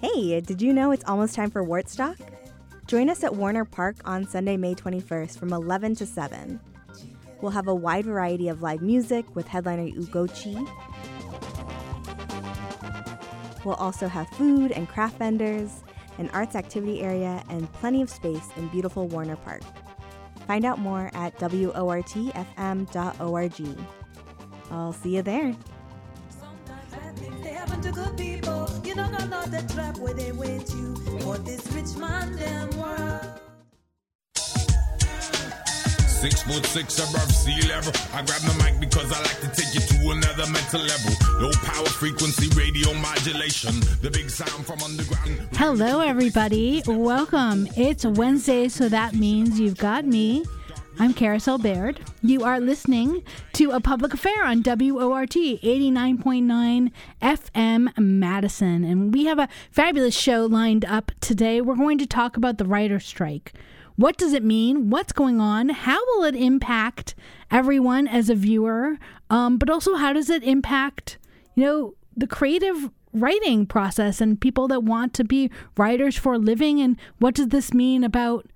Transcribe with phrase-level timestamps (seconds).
[0.00, 2.18] Hey, did you know it's almost time for Wortstock?
[2.86, 6.58] Join us at Warner Park on Sunday, May 21st from 11 to 7.
[7.40, 10.66] We'll have a wide variety of live music with headliner Ugochi.
[13.64, 15.82] We'll also have food and craft vendors,
[16.18, 19.62] an arts activity area, and plenty of space in beautiful Warner Park.
[20.46, 21.76] Find out more at WORTFM.org.
[24.70, 25.54] I'll see you there.
[36.22, 37.92] Six foot six above sea level.
[38.14, 41.12] I grab the mic because I like to take you to another mental level.
[41.40, 43.80] Low power frequency radio modulation.
[44.00, 45.48] The big sound from underground.
[45.54, 46.82] Hello, everybody.
[46.86, 47.68] Welcome.
[47.76, 50.44] It's Wednesday, so that means you've got me.
[50.98, 51.98] I'm Carousel Bayrd.
[52.22, 53.24] You are listening
[53.54, 56.92] to a public affair on WORT 89.9
[57.22, 58.84] FM Madison.
[58.84, 61.60] And we have a fabulous show lined up today.
[61.60, 63.54] We're going to talk about the writer's strike.
[63.96, 64.90] What does it mean?
[64.90, 65.70] What's going on?
[65.70, 67.14] How will it impact
[67.50, 68.98] everyone as a viewer?
[69.30, 71.18] Um, but also, how does it impact,
[71.54, 76.38] you know, the creative writing process and people that want to be writers for a
[76.38, 76.80] living?
[76.80, 78.46] And what does this mean about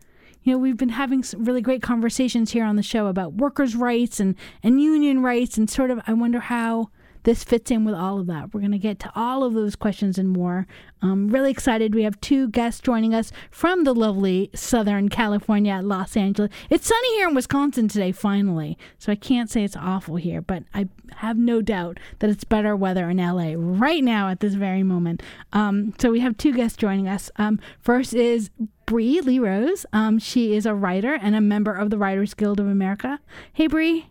[0.47, 3.75] you know, we've been having some really great conversations here on the show about workers'
[3.75, 6.91] rights and, and union rights, and sort of, I wonder how
[7.25, 8.55] this fits in with all of that.
[8.55, 10.69] We're going to get to all of those questions and more.
[11.03, 11.93] I'm really excited.
[11.93, 16.53] We have two guests joining us from the lovely Southern California, Los Angeles.
[16.71, 18.79] It's sunny here in Wisconsin today, finally.
[18.99, 22.77] So I can't say it's awful here, but I have no doubt that it's better
[22.77, 25.21] weather in LA right now at this very moment.
[25.53, 27.33] Um, so we have two guests joining us.
[27.35, 28.51] Um, first is
[28.87, 29.85] Bri LeRose.
[29.93, 33.21] Um, she is a writer and a member of the Writers Guild of America.
[33.53, 34.07] Hey, Bri.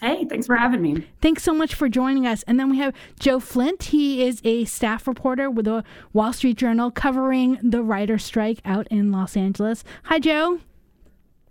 [0.00, 1.06] Hey, thanks for having me.
[1.22, 2.42] Thanks so much for joining us.
[2.42, 3.84] And then we have Joe Flint.
[3.84, 8.86] He is a staff reporter with the Wall Street Journal covering the writer strike out
[8.88, 9.82] in Los Angeles.
[10.04, 10.60] Hi, Joe.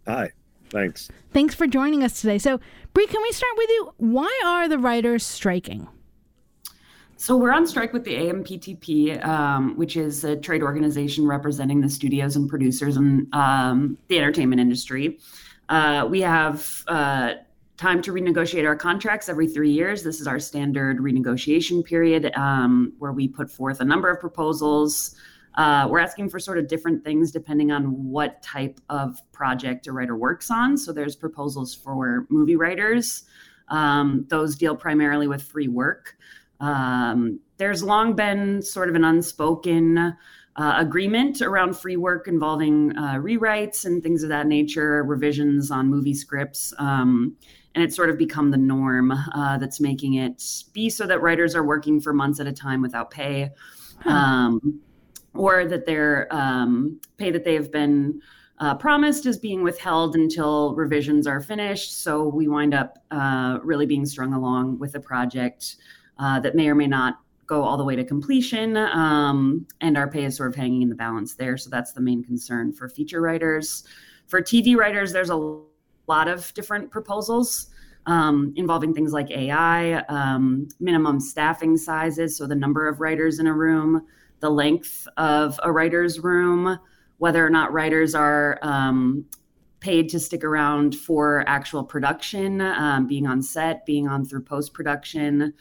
[0.05, 0.31] Hi.
[0.69, 1.09] Thanks.
[1.31, 2.37] Thanks for joining us today.
[2.37, 2.59] So,
[2.93, 3.93] Bri, can we start with you?
[3.97, 5.87] Why are the writers striking?
[7.23, 11.87] So we're on strike with the AMPTP, um, which is a trade organization representing the
[11.87, 15.19] studios and producers and um, the entertainment industry.
[15.69, 17.35] Uh, we have uh,
[17.77, 20.03] time to renegotiate our contracts every three years.
[20.03, 25.15] This is our standard renegotiation period um, where we put forth a number of proposals.
[25.55, 29.93] Uh, we're asking for sort of different things depending on what type of project a
[29.93, 30.77] writer works on.
[30.77, 33.23] So there's proposals for movie writers.
[33.69, 36.17] Um, those deal primarily with free work.
[36.63, 39.97] Um, there's long been sort of an unspoken
[40.55, 45.87] uh, agreement around free work involving uh, rewrites and things of that nature, revisions on
[45.87, 46.73] movie scripts.
[46.77, 47.35] Um,
[47.75, 50.41] and it's sort of become the norm uh, that's making it
[50.73, 53.49] be so that writers are working for months at a time without pay,
[54.05, 54.79] um,
[55.33, 58.21] or that their um, pay that they have been
[58.59, 62.03] uh, promised is being withheld until revisions are finished.
[62.03, 65.77] So we wind up uh, really being strung along with a project
[66.19, 68.77] uh, that may or may not go all the way to completion.
[68.77, 71.57] Um, and our pay is sort of hanging in the balance there.
[71.57, 73.83] So that's the main concern for feature writers.
[74.27, 75.59] For TV writers, there's a
[76.07, 77.67] lot of different proposals
[78.05, 83.47] um, involving things like AI, um, minimum staffing sizes, so the number of writers in
[83.47, 84.05] a room,
[84.39, 86.77] the length of a writer's room,
[87.17, 89.25] whether or not writers are um,
[89.79, 94.73] paid to stick around for actual production, um, being on set, being on through post
[94.73, 95.53] production.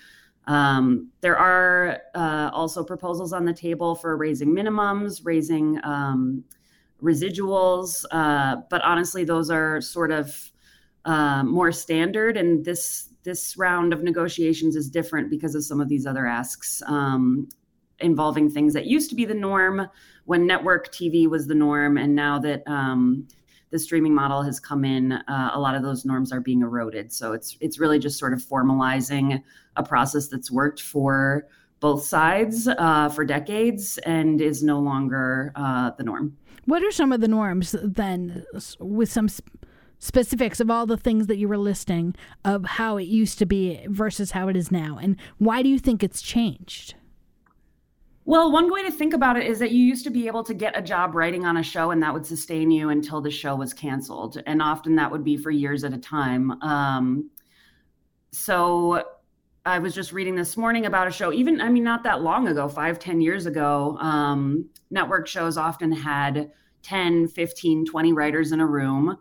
[0.47, 6.45] Um, there are uh, also proposals on the table for raising minimums, raising um,
[7.03, 10.51] residuals, uh, but honestly, those are sort of
[11.05, 12.37] uh, more standard.
[12.37, 16.83] And this this round of negotiations is different because of some of these other asks
[16.87, 17.49] um,
[18.01, 19.89] involving things that used to be the norm
[20.25, 23.27] when network TV was the norm, and now that um,
[23.73, 27.13] the streaming model has come in, uh, a lot of those norms are being eroded.
[27.13, 29.43] So it's it's really just sort of formalizing
[29.77, 31.49] a process that's worked for
[31.81, 36.37] both sides uh, for decades and is no longer uh, the norm.
[36.67, 38.45] What are some of the norms then,
[38.79, 39.51] with some sp-
[39.99, 42.15] specifics of all the things that you were listing
[42.45, 45.79] of how it used to be versus how it is now, and why do you
[45.79, 46.95] think it's changed?
[48.25, 50.55] Well, one way to think about it is that you used to be able to
[50.55, 53.57] get a job writing on a show and that would sustain you until the show
[53.57, 54.41] was canceled.
[54.47, 56.53] And often that would be for years at a time.
[56.63, 57.31] Um,
[58.31, 59.05] so
[59.67, 62.47] I was just reading this morning about a show, even, I mean, not that long
[62.47, 66.53] ago, five, ten years ago, um, network shows often had
[66.83, 69.17] 10, 15, 20 writers in a room.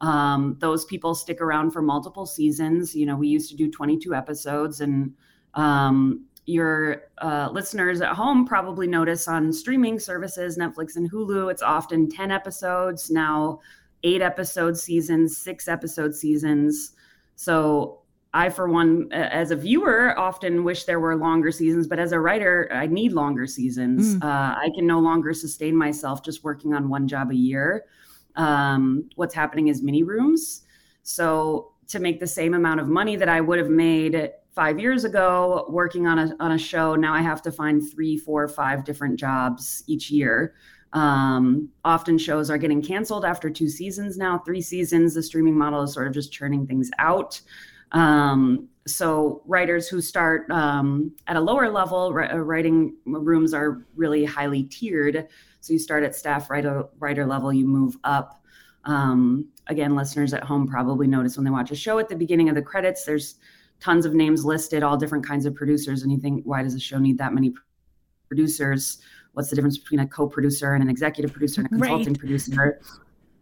[0.00, 2.94] Um, those people stick around for multiple seasons.
[2.96, 5.12] You know, we used to do 22 episodes and
[5.54, 11.62] um, your uh, listeners at home probably notice on streaming services, Netflix and Hulu, it's
[11.62, 13.60] often 10 episodes, now
[14.02, 16.92] eight episode seasons, six episode seasons.
[17.36, 18.00] So
[18.32, 22.20] I, for one, as a viewer, often wish there were longer seasons, but as a
[22.20, 24.16] writer, I need longer seasons.
[24.16, 24.24] Mm.
[24.24, 27.84] Uh, I can no longer sustain myself just working on one job a year.
[28.36, 30.62] Um, what's happening is mini rooms.
[31.02, 35.04] So to make the same amount of money that I would have made five years
[35.04, 38.84] ago working on a on a show, now I have to find three, four, five
[38.84, 40.54] different jobs each year.
[40.92, 45.14] Um, often shows are getting canceled after two seasons now, three seasons.
[45.14, 47.40] The streaming model is sort of just churning things out.
[47.92, 54.24] Um, so writers who start um, at a lower level, uh, writing rooms are really
[54.24, 55.28] highly tiered.
[55.60, 58.42] So you start at staff writer writer level, you move up.
[58.84, 62.48] Um, again, listeners at home probably notice when they watch a show at the beginning
[62.48, 63.36] of the credits, there's
[63.80, 66.80] tons of names listed, all different kinds of producers, and you think, why does a
[66.80, 67.52] show need that many
[68.28, 68.98] producers?
[69.32, 72.18] What's the difference between a co-producer and an executive producer and a consulting right.
[72.18, 72.80] producer?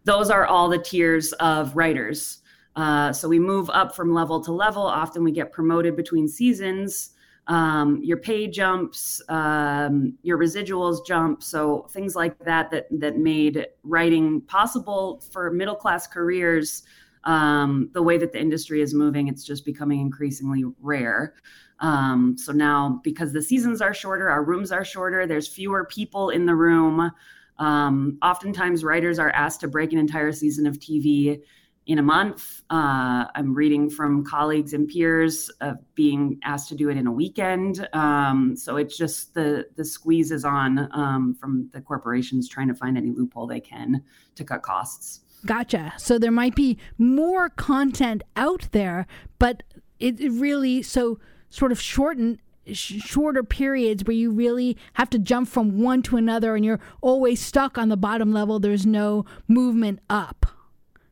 [0.05, 2.41] Those are all the tiers of writers.
[2.75, 4.83] Uh, so we move up from level to level.
[4.83, 7.11] Often we get promoted between seasons.
[7.47, 11.41] Um, your pay jumps, um, your residuals jump.
[11.41, 16.83] So things like that that that made writing possible for middle class careers.
[17.25, 21.35] Um, the way that the industry is moving, it's just becoming increasingly rare.
[21.79, 25.25] Um, so now, because the seasons are shorter, our rooms are shorter.
[25.25, 27.11] There's fewer people in the room.
[27.57, 31.41] Um, oftentimes, writers are asked to break an entire season of TV
[31.89, 32.61] in a month.
[32.69, 37.11] Uh, I'm reading from colleagues and peers of being asked to do it in a
[37.11, 37.87] weekend.
[37.93, 42.75] Um, so it's just the the squeeze is on um, from the corporations trying to
[42.75, 44.03] find any loophole they can
[44.35, 45.21] to cut costs.
[45.45, 45.93] Gotcha.
[45.97, 49.07] So there might be more content out there,
[49.37, 49.63] but
[49.99, 51.19] it, it really so
[51.49, 52.39] sort of shorten
[52.71, 57.39] shorter periods where you really have to jump from one to another and you're always
[57.41, 60.45] stuck on the bottom level there's no movement up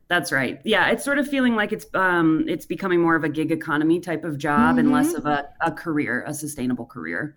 [0.08, 0.58] that's right.
[0.64, 4.00] Yeah, it's sort of feeling like it's um it's becoming more of a gig economy
[4.00, 4.78] type of job mm-hmm.
[4.78, 5.16] and less mm-hmm.
[5.16, 7.36] of a, a career, a sustainable career.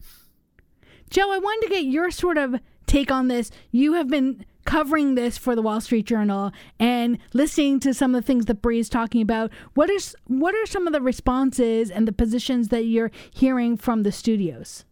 [1.09, 2.55] Joe, I wanted to get your sort of
[2.87, 3.51] take on this.
[3.71, 8.21] You have been covering this for the Wall Street Journal and listening to some of
[8.21, 9.51] the things that Bri is talking about.
[9.73, 14.03] What is what are some of the responses and the positions that you're hearing from
[14.03, 14.85] the studios?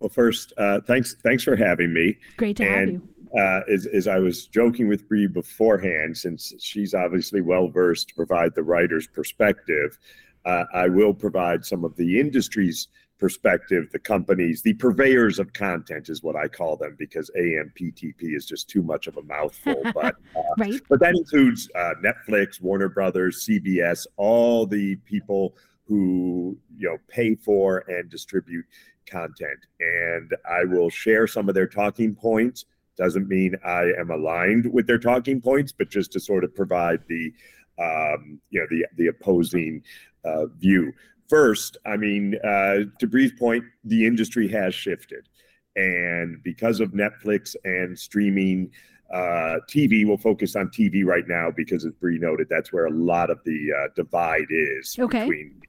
[0.00, 2.18] Well, first, uh, thanks thanks for having me.
[2.36, 6.52] Great to and, have you uh, as, as I was joking with Bri beforehand, since
[6.58, 9.98] she's obviously well versed to provide the writer's perspective,
[10.44, 12.88] uh, I will provide some of the industry's
[13.22, 18.44] perspective, the companies, the purveyors of content is what I call them because AMPTP is
[18.44, 19.80] just too much of a mouthful.
[19.94, 20.80] But uh, right.
[20.88, 25.54] but that includes uh, Netflix, Warner Brothers, CBS, all the people
[25.86, 28.64] who you know pay for and distribute
[29.06, 29.60] content.
[29.78, 32.64] And I will share some of their talking points
[32.96, 37.00] doesn't mean I am aligned with their talking points, but just to sort of provide
[37.08, 37.32] the,
[37.78, 39.82] um, you know, the the opposing
[40.24, 40.92] uh, view.
[41.32, 45.30] First, I mean, uh, to Bri's point, the industry has shifted,
[45.76, 48.70] and because of Netflix and streaming.
[49.10, 52.90] Uh, TV, we'll focus on TV right now because, as Bri noted, that's where a
[52.90, 55.20] lot of the uh, divide is okay.
[55.20, 55.60] between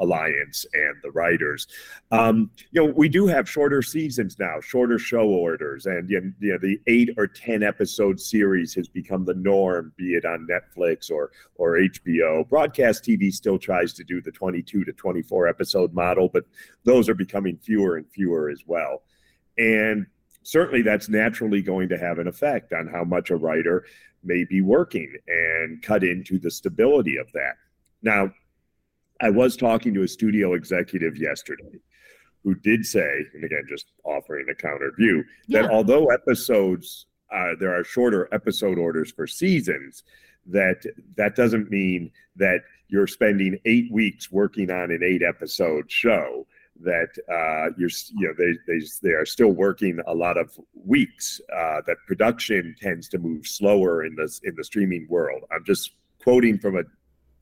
[0.00, 1.66] Alliance and the writers.
[2.10, 6.58] Um, you know, we do have shorter seasons now, shorter show orders, and you know,
[6.58, 11.30] the eight or ten episode series has become the norm, be it on Netflix or
[11.54, 12.48] or HBO.
[12.48, 16.44] Broadcast TV still tries to do the 22 to 24 episode model, but
[16.84, 19.02] those are becoming fewer and fewer as well.
[19.58, 20.06] And
[20.42, 23.84] certainly that's naturally going to have an effect on how much a writer
[24.22, 27.54] may be working and cut into the stability of that.
[28.02, 28.32] Now,
[29.20, 31.80] I was talking to a studio executive yesterday
[32.42, 35.62] who did say, and again, just offering a counter view, yeah.
[35.62, 40.04] that although episodes, uh, there are shorter episode orders for seasons,
[40.46, 40.82] that
[41.16, 46.46] that doesn't mean that you're spending eight weeks working on an eight episode show
[46.82, 51.40] that uh, you're you know they, they they are still working a lot of weeks
[51.54, 55.92] uh, that production tends to move slower in this in the streaming world i'm just
[56.22, 56.82] quoting from a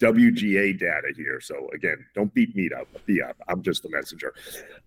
[0.00, 1.40] WGA data here.
[1.40, 3.36] So again, don't beat me up, be up.
[3.48, 4.34] I'm just the messenger.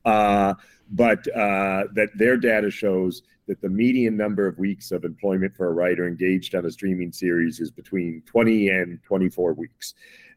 [0.05, 0.53] Uh,
[0.89, 5.67] but uh, that their data shows that the median number of weeks of employment for
[5.67, 9.93] a writer engaged on a streaming series is between 20 and 24 weeks.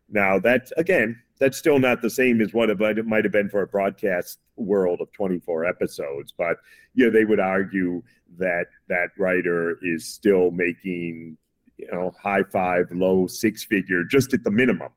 [0.09, 3.63] Now that again, that's still not the same as what it might have been for
[3.63, 6.57] a broadcast world of 24 episodes, but
[6.95, 8.03] you know they would argue
[8.39, 11.37] that that writer is still making
[11.77, 14.91] you know, high five, low six figure, just at the minimum.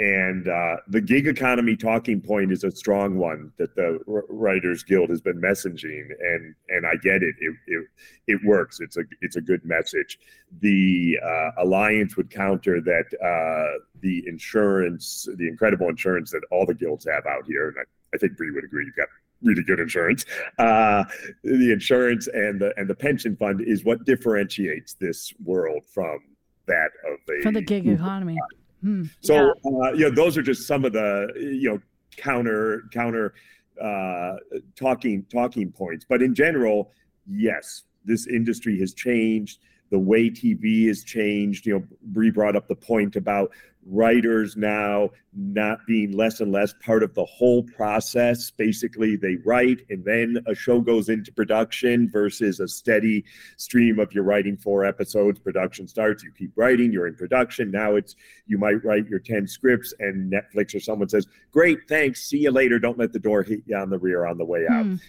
[0.00, 5.10] And uh, the gig economy talking point is a strong one that the Writers Guild
[5.10, 7.34] has been messaging, and and I get it.
[7.38, 7.86] It it,
[8.26, 8.80] it works.
[8.80, 10.18] It's a it's a good message.
[10.60, 16.74] The uh, alliance would counter that uh, the insurance, the incredible insurance that all the
[16.74, 17.82] guilds have out here, and I,
[18.14, 18.86] I think Bri would agree.
[18.86, 19.08] You've got
[19.42, 20.24] really good insurance.
[20.58, 21.04] Uh,
[21.42, 26.20] the insurance and the and the pension fund is what differentiates this world from
[26.66, 28.38] that of a for the gig economy.
[28.82, 29.04] Hmm.
[29.20, 29.88] So yeah.
[29.88, 31.80] uh, you know, those are just some of the you know
[32.16, 33.34] counter counter
[33.80, 34.36] uh,
[34.76, 36.04] talking talking points.
[36.08, 36.92] But in general,
[37.26, 39.58] yes, this industry has changed.
[39.90, 41.66] The way TV has changed.
[41.66, 43.50] You know, Bri brought up the point about
[43.86, 48.50] writers now not being less and less part of the whole process.
[48.50, 53.24] Basically, they write and then a show goes into production versus a steady
[53.56, 57.70] stream of you're writing four episodes, production starts, you keep writing, you're in production.
[57.70, 58.16] Now it's
[58.46, 62.50] you might write your 10 scripts and Netflix or someone says, Great, thanks, see you
[62.50, 62.78] later.
[62.78, 64.84] Don't let the door hit you on the rear on the way out.
[64.84, 65.00] Mm.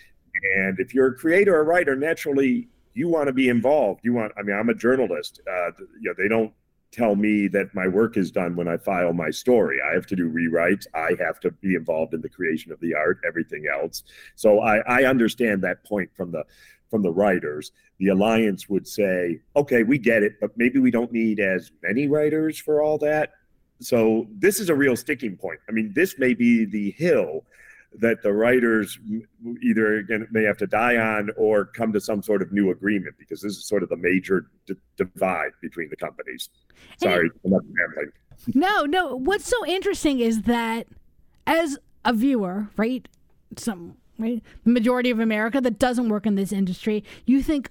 [0.55, 4.01] And if you're a creator or writer, naturally you want to be involved.
[4.03, 5.41] You want, I mean, I'm a journalist.
[5.47, 6.53] Uh, you know, they don't
[6.91, 9.79] tell me that my work is done when I file my story.
[9.81, 10.85] I have to do rewrites.
[10.93, 14.03] I have to be involved in the creation of the art, everything else.
[14.35, 16.43] So I, I understand that point from the
[16.89, 17.71] from the writers.
[17.99, 22.09] The alliance would say, okay, we get it, but maybe we don't need as many
[22.09, 23.31] writers for all that.
[23.79, 25.61] So this is a real sticking point.
[25.69, 27.45] I mean, this may be the hill
[27.99, 28.97] that the writers
[29.61, 33.15] either again may have to die on or come to some sort of new agreement
[33.19, 36.49] because this is sort of the major d- divide between the companies.
[36.97, 37.29] Sorry,
[38.53, 39.15] No, no.
[39.15, 40.87] What's so interesting is that
[41.45, 43.07] as a viewer, right,
[43.57, 47.69] some right, the majority of America that doesn't work in this industry, you think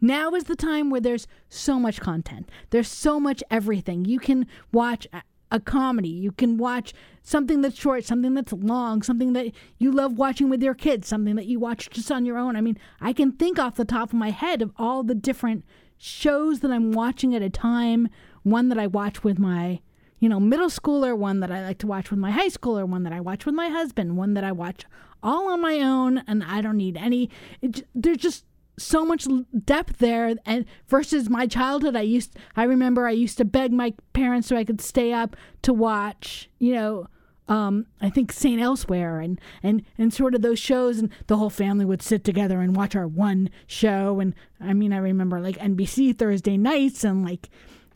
[0.00, 2.48] now is the time where there's so much content.
[2.70, 4.04] There's so much everything.
[4.04, 5.06] You can watch
[5.50, 6.08] a comedy.
[6.08, 6.92] You can watch
[7.22, 11.36] something that's short, something that's long, something that you love watching with your kids, something
[11.36, 12.56] that you watch just on your own.
[12.56, 15.64] I mean, I can think off the top of my head of all the different
[15.98, 18.08] shows that I'm watching at a time.
[18.42, 19.80] One that I watch with my,
[20.18, 23.02] you know, middle schooler, one that I like to watch with my high schooler, one
[23.02, 24.86] that I watch with my husband, one that I watch
[25.22, 27.28] all on my own and I don't need any.
[27.60, 28.44] It, there's just
[28.80, 29.26] so much
[29.64, 33.92] depth there and versus my childhood i used i remember i used to beg my
[34.12, 37.06] parents so i could stay up to watch you know
[37.50, 41.50] um, I think Saint Elsewhere and, and and sort of those shows and the whole
[41.50, 45.56] family would sit together and watch our one show and I mean I remember like
[45.56, 47.50] NBC Thursday nights and like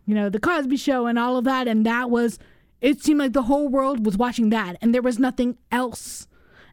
[0.07, 2.41] you know the Cosby show and all of that and that was
[2.81, 6.27] it seemed like the whole world was watching that and there was nothing else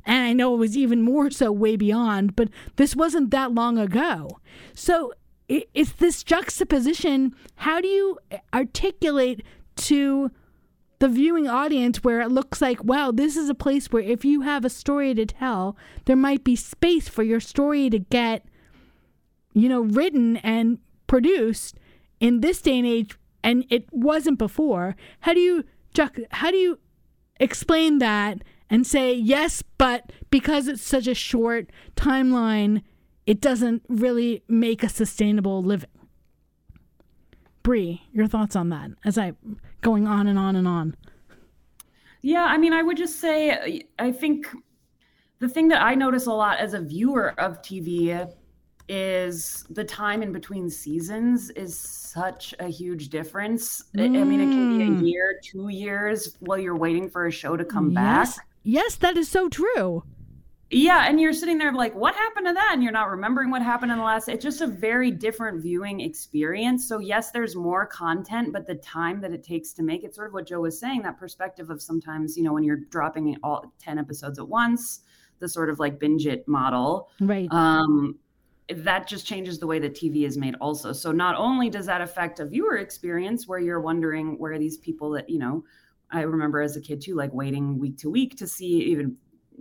[0.05, 3.77] and I know it was even more so way beyond, but this wasn't that long
[3.77, 4.39] ago.
[4.73, 5.13] So
[5.47, 7.35] it's this juxtaposition.
[7.55, 8.17] How do you
[8.53, 9.43] articulate
[9.77, 10.31] to
[10.99, 14.41] the viewing audience where it looks like, wow, this is a place where if you
[14.41, 18.45] have a story to tell, there might be space for your story to get,
[19.53, 20.77] you know, written and
[21.07, 21.77] produced
[22.19, 24.95] in this day and age, and it wasn't before.
[25.21, 25.63] How do you
[26.29, 26.79] how do you
[27.39, 32.81] explain that and say, yes, but because it's such a short timeline,
[33.27, 35.89] it doesn't really make a sustainable living.
[37.63, 39.33] Bri, your thoughts on that as I
[39.81, 40.95] going on and on and on.
[42.23, 44.47] Yeah, I mean, I would just say I think
[45.39, 48.31] the thing that I notice a lot as a viewer of TV
[48.87, 53.83] is the time in between seasons is such a huge difference.
[53.95, 54.19] Mm.
[54.19, 55.07] I mean, it can be a mm.
[55.07, 58.37] year, two years while you're waiting for a show to come yes.
[58.37, 58.45] back.
[58.63, 60.03] Yes, that is so true.
[60.73, 62.69] Yeah, and you're sitting there like, what happened to that?
[62.71, 64.29] And you're not remembering what happened in the last.
[64.29, 66.87] It's just a very different viewing experience.
[66.87, 70.27] So yes, there's more content, but the time that it takes to make it, sort
[70.27, 73.73] of what Joe was saying, that perspective of sometimes, you know, when you're dropping all
[73.79, 75.01] ten episodes at once,
[75.39, 77.51] the sort of like binge it model, right?
[77.51, 78.17] Um,
[78.69, 80.93] that just changes the way that TV is made also.
[80.93, 84.77] So not only does that affect a viewer experience where you're wondering where are these
[84.77, 85.65] people that you know
[86.11, 89.15] I remember as a kid too, like waiting week to week to see even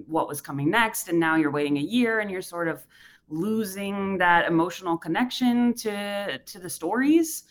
[0.06, 1.08] what was coming next.
[1.08, 2.86] And now you're waiting a year and you're sort of
[3.28, 7.44] losing that emotional connection to to the stories.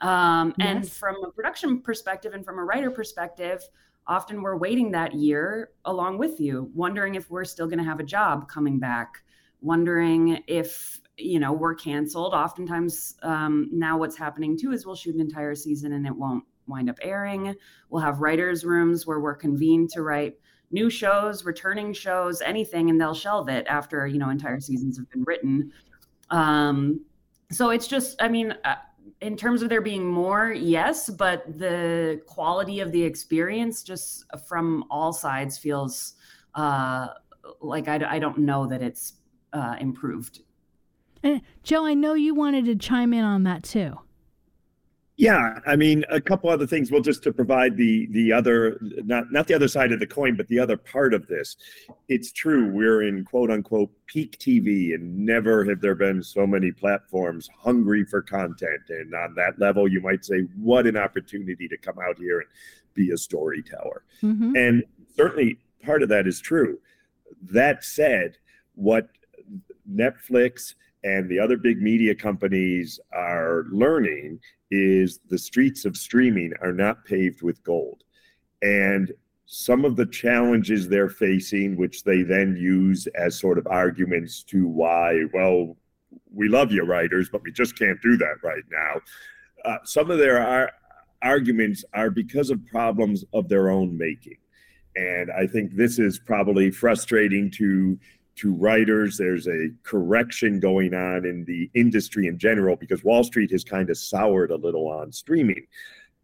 [0.00, 0.68] Um, yes.
[0.68, 3.62] And from a production perspective and from a writer perspective,
[4.06, 8.00] often we're waiting that year along with you, wondering if we're still going to have
[8.00, 9.22] a job coming back,
[9.60, 12.34] wondering if you know we're canceled.
[12.34, 16.44] Oftentimes, um, now what's happening too is we'll shoot an entire season and it won't
[16.66, 17.54] wind up airing.
[17.90, 20.38] We'll have writers' rooms where we're convened to write
[20.70, 25.10] new shows, returning shows, anything, and they'll shelve it after you know entire seasons have
[25.10, 25.72] been written.
[26.30, 27.00] Um,
[27.50, 28.76] so it's just, I mean, uh,
[29.20, 34.84] in terms of there being more, yes, but the quality of the experience just from
[34.90, 36.14] all sides feels
[36.54, 37.08] uh,
[37.60, 39.14] like I, I don't know that it's
[39.52, 40.40] uh, improved.
[41.22, 43.98] And Joe, I know you wanted to chime in on that too.
[45.16, 46.90] Yeah, I mean, a couple other things.
[46.90, 50.36] Well, just to provide the the other not not the other side of the coin,
[50.36, 51.56] but the other part of this.
[52.08, 56.72] It's true we're in quote unquote peak TV, and never have there been so many
[56.72, 58.82] platforms hungry for content.
[58.88, 62.48] And on that level, you might say, what an opportunity to come out here and
[62.94, 64.02] be a storyteller.
[64.20, 64.56] Mm-hmm.
[64.56, 64.82] And
[65.16, 66.80] certainly, part of that is true.
[67.40, 68.36] That said,
[68.74, 69.10] what
[69.88, 76.72] Netflix and the other big media companies are learning is the streets of streaming are
[76.72, 78.02] not paved with gold.
[78.62, 79.12] And
[79.44, 84.66] some of the challenges they're facing, which they then use as sort of arguments to
[84.66, 85.76] why, well,
[86.32, 89.70] we love you, writers, but we just can't do that right now.
[89.70, 90.72] Uh, some of their ar-
[91.20, 94.38] arguments are because of problems of their own making.
[94.96, 97.98] And I think this is probably frustrating to
[98.36, 99.16] to writers.
[99.16, 103.90] There's a correction going on in the industry in general because Wall Street has kind
[103.90, 105.66] of soured a little on streaming.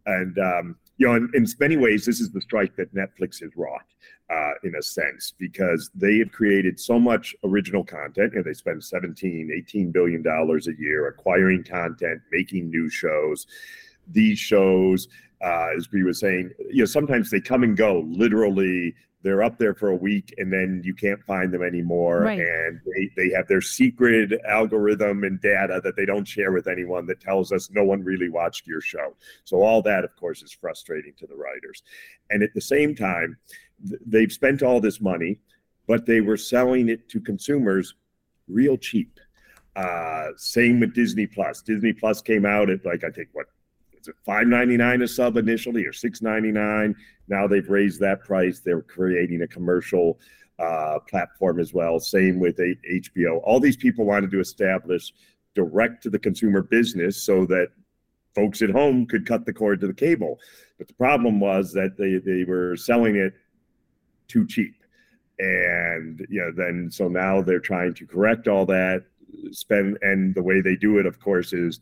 [0.05, 3.51] And, um, you know, in, in, many ways, this is the strike that Netflix has
[3.55, 3.85] wrought,
[4.29, 8.33] uh, in a sense, because they have created so much original content.
[8.33, 13.47] and they spend 17, 18 billion dollars a year acquiring content, making new shows.
[14.11, 15.07] These shows,
[15.43, 19.57] uh, as we were saying, you know, sometimes they come and go literally they're up
[19.57, 22.21] there for a week and then you can't find them anymore.
[22.21, 22.39] Right.
[22.39, 27.05] and they, they have their secret algorithm and data that they don't share with anyone
[27.07, 29.15] that tells us no one really watched your show.
[29.43, 31.83] So all that of course is frustrating to the writers.
[32.29, 33.37] And at the same time
[33.87, 35.39] th- they've spent all this money
[35.87, 37.95] but they were selling it to consumers
[38.47, 39.19] real cheap.
[39.75, 41.61] Uh, same with disney plus.
[41.61, 43.47] Disney plus came out at like i think what
[44.01, 46.95] is it 5.99 a sub initially or 6.99
[47.31, 48.59] now they've raised that price.
[48.59, 50.19] They're creating a commercial
[50.59, 51.99] uh, platform as well.
[51.99, 55.13] Same with hbo all these people wanted to establish
[55.55, 57.69] direct to the consumer business so that
[58.35, 60.39] folks at home could cut the cord to the cable.
[60.77, 63.33] But the problem was that they, they were selling it
[64.27, 64.75] too cheap.
[65.39, 69.05] And you know then so now they're trying to correct all that
[69.51, 71.79] spend and the way they do it of course is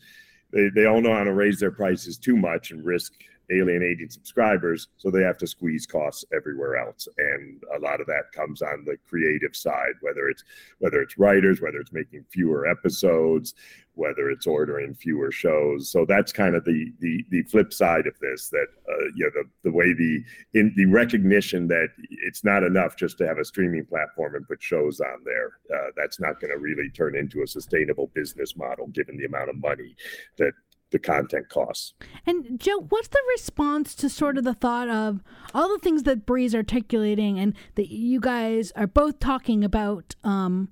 [0.52, 3.14] they, they all know how to raise their prices too much and risk
[3.52, 8.32] alienating subscribers so they have to squeeze costs everywhere else and a lot of that
[8.34, 10.44] comes on the creative side whether it's
[10.80, 13.54] whether it's writers whether it's making fewer episodes
[14.00, 15.92] whether it's ordering fewer shows.
[15.92, 18.50] So that's kind of the the the flip side of this.
[18.50, 21.90] That uh, you know the the way the in the recognition that
[22.24, 25.52] it's not enough just to have a streaming platform and put shows on there.
[25.74, 29.50] Uh, that's not going to really turn into a sustainable business model given the amount
[29.50, 29.96] of money
[30.38, 30.54] that
[30.92, 31.94] the content costs.
[32.26, 35.24] And Joe, what's the response to sort of the thought of
[35.54, 40.16] all the things that Bri's articulating and that you guys are both talking about?
[40.24, 40.70] Um,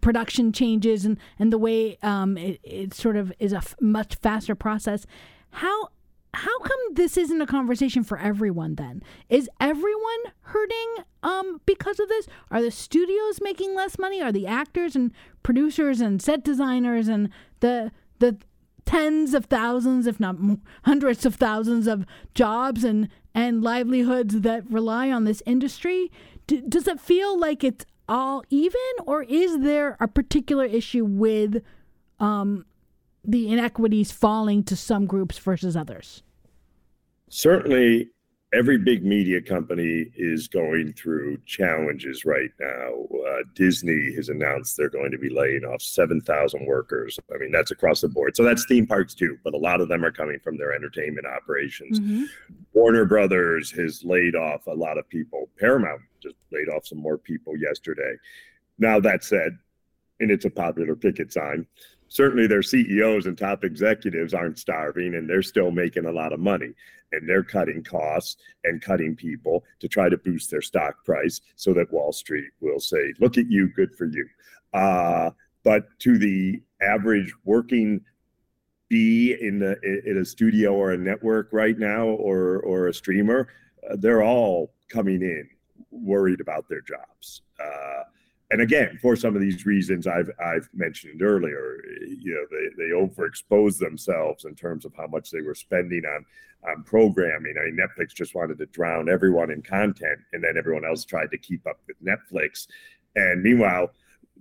[0.00, 4.16] production changes and and the way um, it, it sort of is a f- much
[4.16, 5.06] faster process.
[5.50, 5.88] How
[6.34, 9.02] how come this isn't a conversation for everyone then?
[9.30, 12.26] Is everyone hurting um, because of this?
[12.50, 14.20] Are the studios making less money?
[14.20, 17.30] Are the actors and producers and set designers and
[17.60, 18.36] the the
[18.86, 20.36] tens of thousands, if not
[20.84, 26.10] hundreds of thousands of jobs and and livelihoods that rely on this industry?
[26.46, 31.62] D- does it feel like it's all even, or is there a particular issue with
[32.18, 32.64] um,
[33.24, 36.22] the inequities falling to some groups versus others?
[37.28, 38.08] Certainly,
[38.52, 43.06] every big media company is going through challenges right now.
[43.28, 47.18] Uh, Disney has announced they're going to be laying off 7,000 workers.
[47.34, 48.36] I mean, that's across the board.
[48.36, 51.26] So that's theme parks too, but a lot of them are coming from their entertainment
[51.26, 51.98] operations.
[51.98, 52.24] Mm-hmm.
[52.72, 55.48] Warner Brothers has laid off a lot of people.
[55.58, 58.14] Paramount just laid off some more people yesterday.
[58.78, 59.58] Now, that said,
[60.20, 61.66] and it's a popular picket sign,
[62.08, 66.40] certainly their CEOs and top executives aren't starving and they're still making a lot of
[66.40, 66.72] money
[67.12, 71.72] and they're cutting costs and cutting people to try to boost their stock price so
[71.72, 74.26] that Wall Street will say, look at you, good for you.
[74.74, 75.30] Uh,
[75.64, 78.00] but to the average working
[78.88, 83.48] bee in, the, in a studio or a network right now or, or a streamer,
[83.88, 85.48] uh, they're all coming in
[85.90, 87.42] worried about their jobs.
[87.60, 88.02] Uh,
[88.50, 92.90] and again, for some of these reasons I've I've mentioned earlier, you know, they, they
[92.90, 96.24] overexposed themselves in terms of how much they were spending on
[96.70, 97.54] on programming.
[97.58, 101.30] I mean, Netflix just wanted to drown everyone in content, and then everyone else tried
[101.32, 102.68] to keep up with Netflix.
[103.16, 103.90] And meanwhile,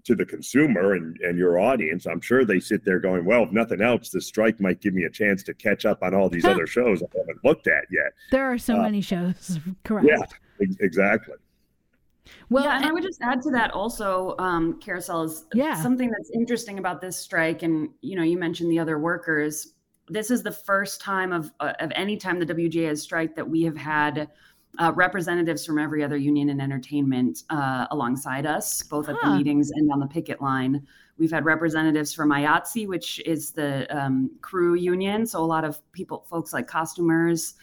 [0.04, 3.52] to the consumer and, and your audience, I'm sure they sit there going, well, if
[3.52, 6.46] nothing else, the strike might give me a chance to catch up on all these
[6.46, 8.14] other shows I haven't looked at yet.
[8.32, 10.08] There are so uh, many shows, correct?
[10.08, 11.36] Yeah, exactly.
[12.50, 15.82] Well, yeah, and I would just add to that also, um, Carousel is yeah.
[15.82, 17.64] something that's interesting about this strike.
[17.64, 19.74] And, you know, you mentioned the other workers.
[20.08, 23.48] This is the first time of, uh, of any time the WGA has strike that
[23.48, 24.30] we have had
[24.78, 29.30] uh, representatives from every other union in entertainment uh, alongside us, both at huh.
[29.30, 30.86] the meetings and on the picket line.
[31.18, 35.26] We've had representatives from IATSE, which is the um, crew union.
[35.26, 37.56] So a lot of people, folks like costumers,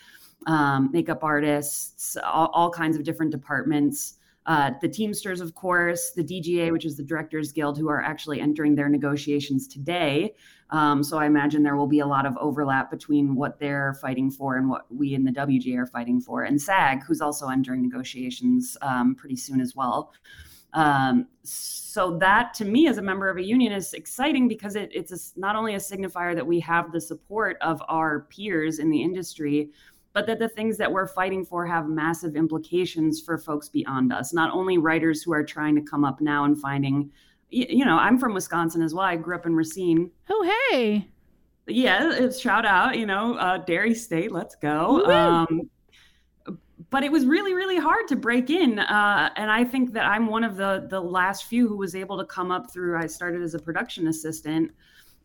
[0.47, 4.15] um, makeup artists, all, all, kinds of different departments.
[4.47, 8.41] Uh, the Teamsters, of course, the DGA, which is the Directors Guild, who are actually
[8.41, 10.35] entering their negotiations today.
[10.71, 14.31] Um, so I imagine there will be a lot of overlap between what they're fighting
[14.31, 16.43] for and what we in the WGA are fighting for.
[16.45, 20.13] And SAG, who's also entering negotiations um, pretty soon as well.
[20.75, 24.91] Um, so that to me as a member of a union is exciting because it,
[24.95, 28.89] it's a, not only a signifier that we have the support of our peers in
[28.89, 29.71] the industry
[30.13, 34.33] but that the things that we're fighting for have massive implications for folks beyond us,
[34.33, 37.11] not only writers who are trying to come up now and finding,
[37.51, 39.05] you know, I'm from Wisconsin as well.
[39.05, 40.11] I grew up in Racine.
[40.31, 41.09] Oh, hey.
[41.67, 45.05] Yeah, it's shout out, you know, uh, Dairy State, let's go.
[45.07, 45.71] Um,
[46.91, 48.79] but it was really, really hard to break in.
[48.79, 52.19] Uh, and I think that I'm one of the the last few who was able
[52.19, 52.99] to come up through.
[52.99, 54.73] I started as a production assistant,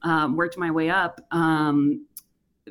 [0.03, 1.19] um, worked my way up.
[1.31, 2.06] Um,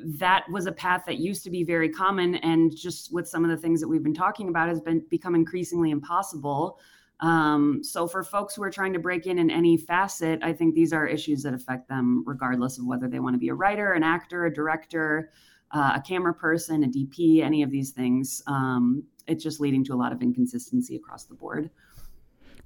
[0.05, 3.51] that was a path that used to be very common and just with some of
[3.51, 6.79] the things that we've been talking about has been become increasingly impossible.
[7.21, 10.75] Um, so for folks who are trying to break in in any facet i think
[10.75, 13.95] these are issues that affect them regardless of whether they want to be a writer
[13.95, 15.31] an actor a director
[15.73, 18.43] uh, a camera person a dp any of these things.
[18.47, 21.71] Um, it's just leading to a lot of inconsistency across the board.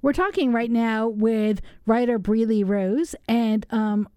[0.01, 4.07] We're talking right now with writer Bri LeRose, and um,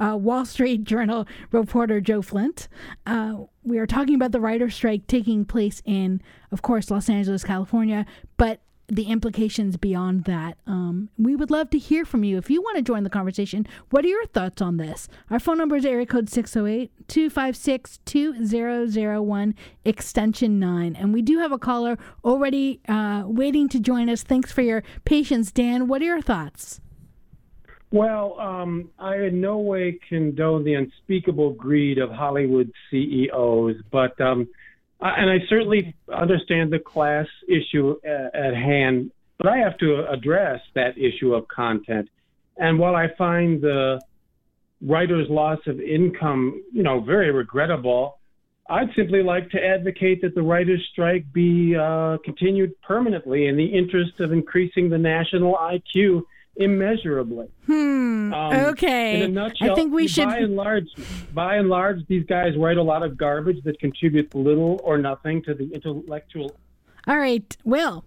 [0.00, 2.68] uh, Wall Street Journal reporter Joe Flint.
[3.06, 7.44] Uh, we are talking about the writer strike taking place in, of course, Los Angeles,
[7.44, 10.56] California, but the implications beyond that.
[10.66, 12.38] Um, we would love to hear from you.
[12.38, 15.08] If you want to join the conversation, what are your thoughts on this?
[15.30, 20.96] Our phone number is area code 608 256 2001, extension 9.
[20.96, 24.22] And we do have a caller already uh, waiting to join us.
[24.22, 25.86] Thanks for your patience, Dan.
[25.86, 26.80] What are your thoughts?
[27.90, 34.48] Well, um, I in no way condone the unspeakable greed of Hollywood CEOs, but um,
[35.00, 40.06] I, and I certainly understand the class issue at, at hand, but I have to
[40.10, 42.10] address that issue of content.
[42.58, 44.00] And while I find the
[44.82, 48.18] writer's loss of income, you know, very regrettable,
[48.68, 53.64] I'd simply like to advocate that the writer's strike be uh, continued permanently in the
[53.64, 56.24] interest of increasing the national IQ
[56.58, 57.48] immeasurably.
[57.66, 58.34] Hmm.
[58.34, 59.22] Um, okay.
[59.22, 60.26] In a nutshell, I think we should.
[60.26, 60.88] By and large,
[61.32, 65.42] by and large, these guys write a lot of garbage that contributes little or nothing
[65.44, 66.54] to the intellectual.
[67.06, 67.56] All right.
[67.64, 68.04] Well,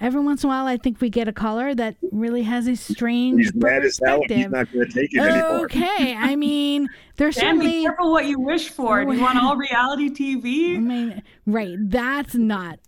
[0.00, 2.76] every once in a while, I think we get a caller that really has a
[2.76, 4.20] strange He's mad as hell.
[4.28, 5.64] He's not going to take it anymore.
[5.64, 6.14] Okay.
[6.16, 7.78] I mean, there's Dan, certainly.
[7.78, 9.04] Be careful what you wish for.
[9.04, 10.76] Do you want all reality TV?
[10.76, 11.76] I mean, right.
[11.78, 12.80] That's not.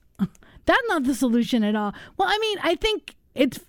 [0.66, 1.94] That's not the solution at all.
[2.16, 3.60] Well, I mean, I think it's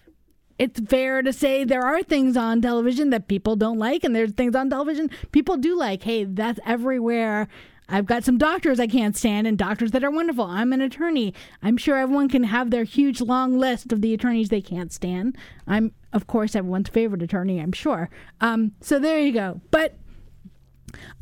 [0.62, 4.32] it's fair to say there are things on television that people don't like, and there's
[4.34, 6.04] things on television people do like.
[6.04, 7.48] Hey, that's everywhere.
[7.90, 10.46] I've got some doctors I can't stand and doctors that are wonderful.
[10.46, 11.34] I'm an attorney.
[11.64, 15.36] I'm sure everyone can have their huge long list of the attorneys they can't stand.
[15.66, 18.12] I'm, of course, everyone's favorite attorney, I'm sure.
[18.40, 19.62] Um, so there you go.
[19.72, 19.96] But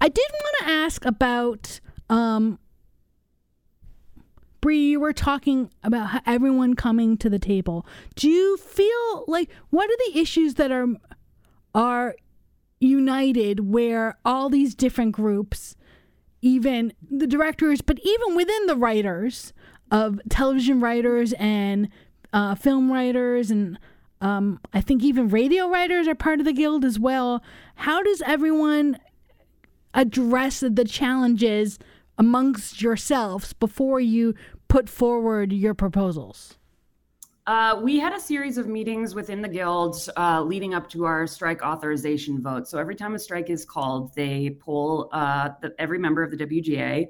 [0.02, 2.60] I did want to ask about um,
[4.62, 7.86] Bri, you were talking about everyone coming to the table.
[8.16, 10.88] Do you feel like what are the issues that are
[11.74, 12.16] are
[12.80, 15.76] united where all these different groups,
[16.42, 19.54] even the directors, but even within the writers
[19.92, 21.90] of television writers and
[22.34, 23.80] uh, film writers and
[24.22, 27.42] um, I think even radio writers are part of the guild as well.
[27.76, 28.98] How does everyone
[29.94, 31.80] address the challenges
[32.20, 34.36] amongst yourselves before you
[34.68, 36.58] put forward your proposals?
[37.48, 41.26] Uh, we had a series of meetings within the guild uh, leading up to our
[41.26, 42.68] strike authorization vote.
[42.68, 46.38] So every time a strike is called, they poll uh, the, every member of the
[46.38, 47.08] WGA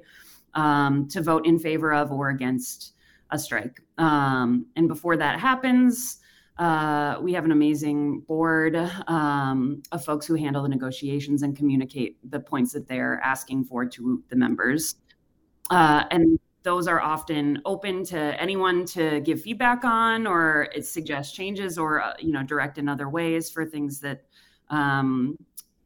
[0.54, 2.94] um, to vote in favor of or against
[3.30, 3.82] a strike.
[3.98, 6.19] Um, and before that happens,
[6.60, 12.18] uh, we have an amazing board um, of folks who handle the negotiations and communicate
[12.30, 14.96] the points that they're asking for to the members.
[15.70, 21.78] Uh, and those are often open to anyone to give feedback on or suggest changes
[21.78, 24.24] or uh, you know direct in other ways for things that
[24.68, 25.38] um,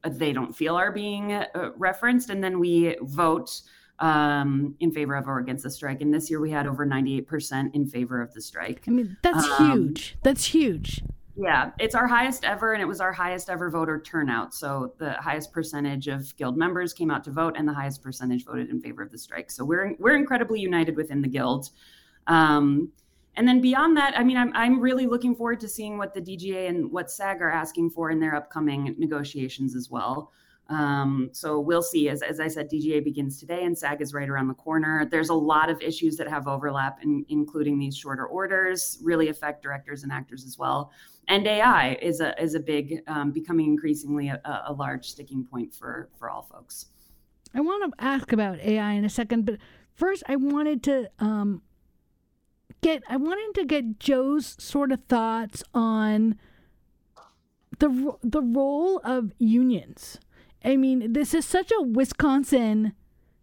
[0.04, 3.62] they don't feel are being uh, referenced and then we vote
[4.00, 7.74] um, in favor of or against the strike and this year we had over 98%
[7.74, 11.00] in favor of the strike i mean that's um, huge that's huge
[11.36, 14.54] yeah, it's our highest ever, and it was our highest ever voter turnout.
[14.54, 18.44] So the highest percentage of guild members came out to vote, and the highest percentage
[18.44, 19.50] voted in favor of the strike.
[19.50, 21.70] So we're we're incredibly united within the guild.
[22.28, 22.92] Um,
[23.36, 26.20] and then beyond that, I mean, I'm I'm really looking forward to seeing what the
[26.20, 30.30] DGA and what SAG are asking for in their upcoming negotiations as well.
[30.68, 32.08] Um, so we'll see.
[32.08, 35.06] As, as I said, DGA begins today and SAG is right around the corner.
[35.10, 39.62] There's a lot of issues that have overlap, in, including these shorter orders, really affect
[39.62, 40.90] directors and actors as well.
[41.28, 45.72] And AI is a is a big, um, becoming increasingly a, a, large sticking point
[45.72, 46.86] for for all folks.
[47.54, 49.56] I want to ask about AI in a second, but
[49.94, 51.62] first I wanted to um,
[52.82, 56.36] get I wanted to get Joe's sort of thoughts on
[57.78, 60.18] the the role of unions
[60.64, 62.94] I mean, this is such a Wisconsin.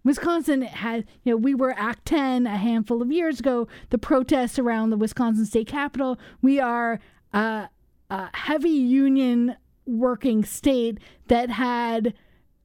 [0.04, 4.58] Wisconsin had, you know, we were Act 10 a handful of years ago, the protests
[4.58, 6.18] around the Wisconsin state capitol.
[6.42, 7.00] We are
[7.34, 7.70] a,
[8.10, 9.56] a heavy union
[9.86, 12.14] working state that had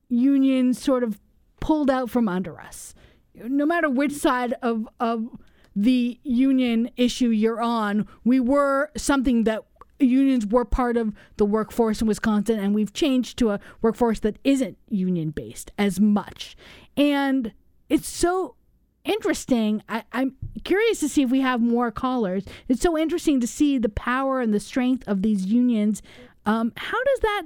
[0.09, 1.21] unions sort of
[1.61, 2.95] pulled out from under us.
[3.35, 5.29] No matter which side of, of
[5.75, 9.63] the union issue you're on, we were something that
[9.99, 14.39] unions were part of the workforce in Wisconsin, and we've changed to a workforce that
[14.45, 16.57] isn't union based as much.
[16.97, 17.53] And
[17.89, 18.57] it's so
[19.05, 19.83] interesting.
[19.89, 22.45] I, am curious to see if we have more callers.
[22.69, 26.03] It's so interesting to see the power and the strength of these unions.
[26.45, 27.43] Um, how does that?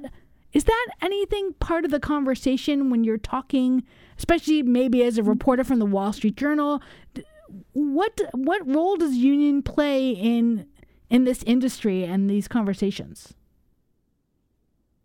[0.52, 3.84] Is that anything part of the conversation when you're talking,
[4.18, 6.82] especially maybe as a reporter from the Wall Street Journal?
[7.72, 10.66] What what role does union play in
[11.10, 13.34] in this industry and these conversations?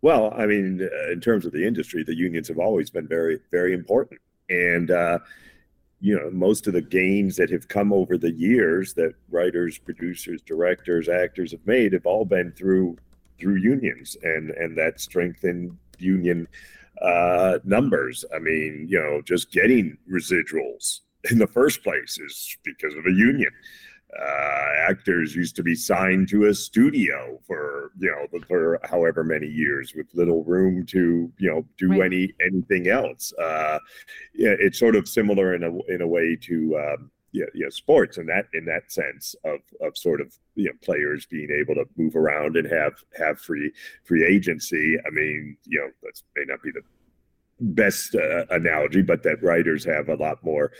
[0.02, 3.40] Well, I mean, uh, in terms of the industry, the unions have always been very,
[3.50, 4.20] very important.
[4.48, 5.18] And, uh,
[6.00, 10.40] you know, most of the gains that have come over the years that writers, producers,
[10.42, 12.96] directors, actors have made have all been through
[13.38, 16.46] through unions and and that strengthened union
[17.02, 18.24] uh, numbers.
[18.34, 23.10] I mean, you know, just getting residuals in the first place is because of a
[23.10, 23.50] union
[24.20, 29.46] uh, actors used to be signed to a studio for you know for however many
[29.46, 32.02] years with little room to you know do right.
[32.02, 33.32] any anything else.
[33.34, 33.78] Uh,
[34.34, 38.16] yeah, it's sort of similar in a in a way to um, yeah, yeah, sports
[38.16, 41.84] in that in that sense of of sort of you know players being able to
[41.96, 43.70] move around and have have free
[44.04, 44.96] free agency.
[45.06, 46.80] I mean, you know, that may not be the
[47.60, 50.72] best uh, analogy, but that writers have a lot more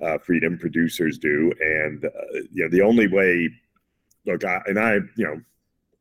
[0.00, 2.08] uh, freedom, producers do, and uh,
[2.50, 3.50] you know the only way.
[4.24, 5.40] Look, I, and I, you know,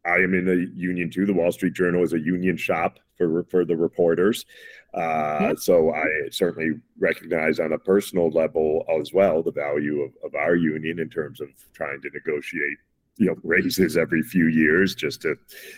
[0.05, 1.25] I am in a union too.
[1.25, 4.45] The Wall Street Journal is a union shop for for the reporters,
[4.93, 10.35] uh, so I certainly recognize on a personal level as well the value of, of
[10.35, 12.77] our union in terms of trying to negotiate
[13.17, 15.35] you know raises every few years just to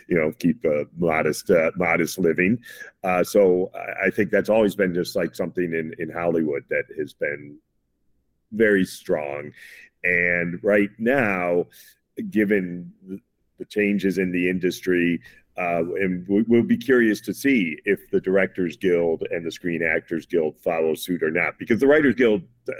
[0.08, 2.60] you know keep a modest uh, modest living.
[3.04, 3.72] Uh, so
[4.04, 7.58] I, think that's always been just like something in in hollywood that has been
[8.52, 9.52] very strong.
[10.04, 11.66] And right now
[12.30, 13.20] given the,
[13.70, 15.22] changes in the industry
[15.58, 20.26] uh, and we'll be curious to see if the Directors Guild and the Screen Actors
[20.26, 22.74] Guild follow suit or not, because the Writers Guild uh,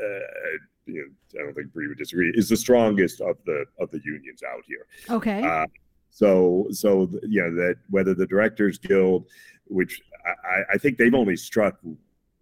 [0.86, 4.02] you know, I don't think Bri would disagree, is the strongest of the of the
[4.04, 4.88] unions out here.
[5.10, 5.44] Okay.
[5.44, 5.68] Uh,
[6.10, 9.28] so so you know that whether the Directors Guild,
[9.66, 11.80] which I, I think they've only struck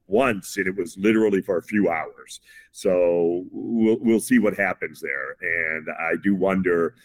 [0.08, 2.42] once and it was literally for a few hours.
[2.72, 5.38] So we'll we'll see what happens there.
[5.42, 6.96] And I do wonder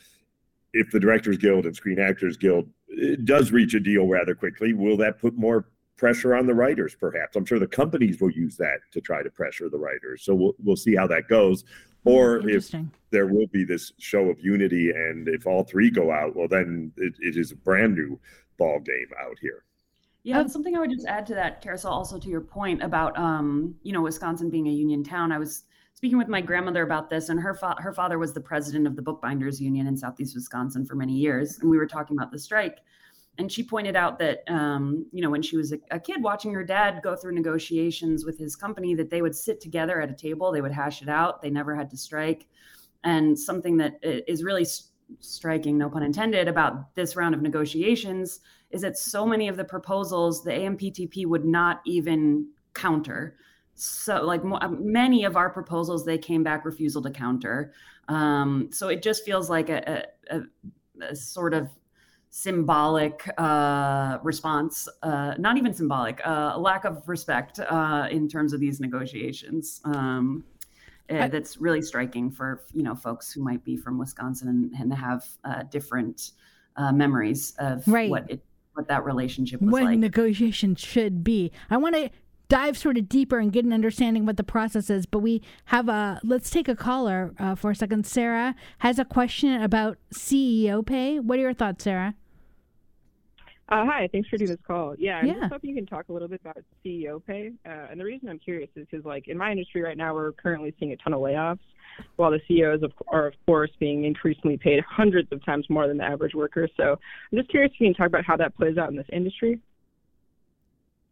[0.73, 4.73] if the Directors Guild and Screen Actors Guild uh, does reach a deal rather quickly,
[4.73, 7.37] will that put more pressure on the writers perhaps.
[7.37, 10.23] I'm sure the companies will use that to try to pressure the writers.
[10.25, 11.65] So we'll, we'll see how that goes.
[12.05, 12.73] Hmm, or if
[13.11, 16.93] there will be this show of unity and if all three go out well then
[16.97, 18.19] it, it is a brand new
[18.59, 19.65] ball game out here.
[20.23, 23.17] Yeah, and something I would just add to that, Carousel, also to your point about
[23.17, 25.31] um, you know, Wisconsin being a union town.
[25.31, 25.63] I was
[25.95, 28.97] speaking with my grandmother about this, and her fa- her father was the president of
[28.97, 32.39] the Bookbinders Union in Southeast Wisconsin for many years, and we were talking about the
[32.41, 32.81] strike
[33.39, 36.53] and she pointed out that um, you know when she was a, a, kid watching
[36.53, 40.15] her dad go through negotiations with his company that they would sit together at a
[40.15, 42.47] table they would hash it out they never had to strike.
[43.05, 44.67] And something that is really
[45.21, 49.65] striking no pun intended about this round of negotiations is that so many of the
[49.65, 53.37] proposals the amptp would not even counter.
[53.75, 57.73] So like many of our proposals they came back refusal to counter.
[58.09, 60.43] Um, so it just feels like a, a,
[61.03, 61.69] a sort of
[62.37, 68.53] symbolic uh, response, uh, not even symbolic, uh, a lack of respect uh, in terms
[68.53, 69.81] of these negotiations.
[69.85, 70.45] Um,
[71.09, 74.73] eh, I, that's really striking for you know folks who might be from Wisconsin and,
[74.79, 76.33] and have uh, different
[76.77, 78.11] uh, memories of right.
[78.11, 78.45] what it
[78.75, 79.99] what that relationship was what like.
[79.99, 81.51] negotiations should be.
[81.71, 82.11] I want to
[82.49, 85.07] dive sort of deeper and get an understanding of what the process is.
[85.07, 88.07] But we have a let's take a caller uh, for a second.
[88.07, 91.19] Sarah has a question about CEO pay.
[91.19, 92.15] What are your thoughts, Sarah?
[93.69, 94.95] Uh, hi, thanks for doing this call.
[94.97, 95.35] Yeah, I'm yeah.
[95.35, 97.51] just hoping you can talk a little bit about CEO pay.
[97.67, 100.33] Uh, and the reason I'm curious is because, like, in my industry right now, we're
[100.33, 101.59] currently seeing a ton of layoffs,
[102.15, 105.97] while the CEOs of, are, of course, being increasingly paid hundreds of times more than
[105.97, 106.69] the average worker.
[106.77, 106.93] So
[107.33, 109.59] I'm just curious if you can talk about how that plays out in this industry.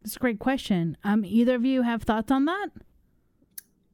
[0.03, 0.97] That's a great question.
[1.03, 2.69] Um, either of you have thoughts on that?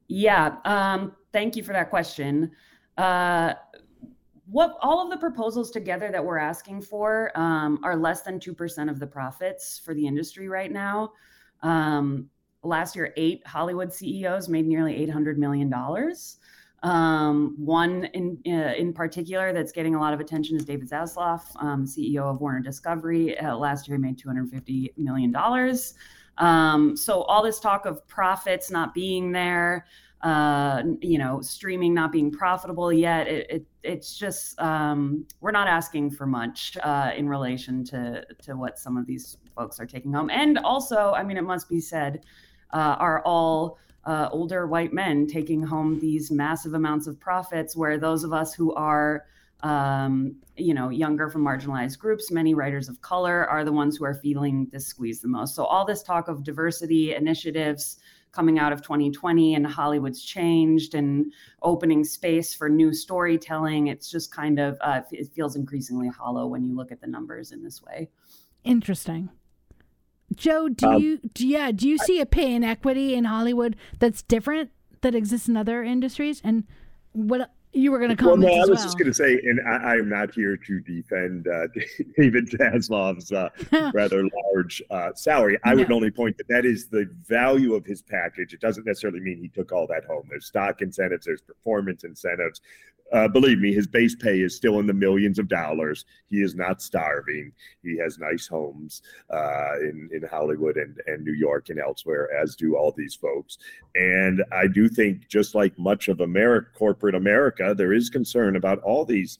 [0.07, 0.57] Yeah.
[0.65, 2.51] Um, thank you for that question.
[2.95, 3.53] Uh,
[4.51, 8.89] what all of the proposals together that we're asking for um, are less than 2%
[8.89, 11.13] of the profits for the industry right now.
[11.63, 12.29] Um,
[12.61, 15.73] last year, eight Hollywood CEOs made nearly $800 million.
[16.83, 21.41] Um, one in uh, in particular that's getting a lot of attention is David Zaslav,
[21.57, 23.37] um, CEO of Warner Discovery.
[23.37, 25.93] Uh, last year, he made 250 million dollars.
[26.39, 29.85] Um, so all this talk of profits not being there,
[30.23, 35.67] uh, you know, streaming not being profitable yet, it, it it's just um, we're not
[35.67, 40.13] asking for much uh, in relation to to what some of these folks are taking
[40.13, 40.29] home.
[40.29, 42.23] And also, I mean, it must be said,
[42.71, 47.97] uh, are all uh, older white men taking home these massive amounts of profits, where
[47.97, 49.25] those of us who are,
[49.63, 54.05] um, you know, younger from marginalized groups, many writers of color, are the ones who
[54.05, 55.55] are feeling this squeeze the most.
[55.55, 57.97] So all this talk of diversity initiatives
[58.31, 64.33] coming out of 2020 and Hollywood's changed and opening space for new storytelling, it's just
[64.33, 67.81] kind of uh, it feels increasingly hollow when you look at the numbers in this
[67.81, 68.09] way.
[68.63, 69.29] Interesting.
[70.35, 74.21] Joe, do um, you do yeah, do you see a pay inequity in Hollywood that's
[74.21, 76.41] different that exists in other industries?
[76.43, 76.63] And
[77.11, 78.43] what you were going to comment?
[78.43, 78.85] Well, no, I was well.
[78.85, 81.67] just going to say, and I, am not here to defend uh,
[82.17, 83.49] David Zaslav's uh,
[83.93, 85.57] rather large uh, salary.
[85.63, 85.77] I no.
[85.77, 88.53] would only point that that is the value of his package.
[88.53, 90.27] It doesn't necessarily mean he took all that home.
[90.29, 92.61] There's stock incentives, there's performance incentives,
[93.11, 96.05] uh, believe me, his base pay is still in the millions of dollars.
[96.29, 97.51] He is not starving.
[97.83, 102.55] He has nice homes uh, in in Hollywood and and New York and elsewhere, as
[102.55, 103.57] do all these folks.
[103.95, 108.79] And I do think, just like much of America, corporate America, there is concern about
[108.79, 109.39] all these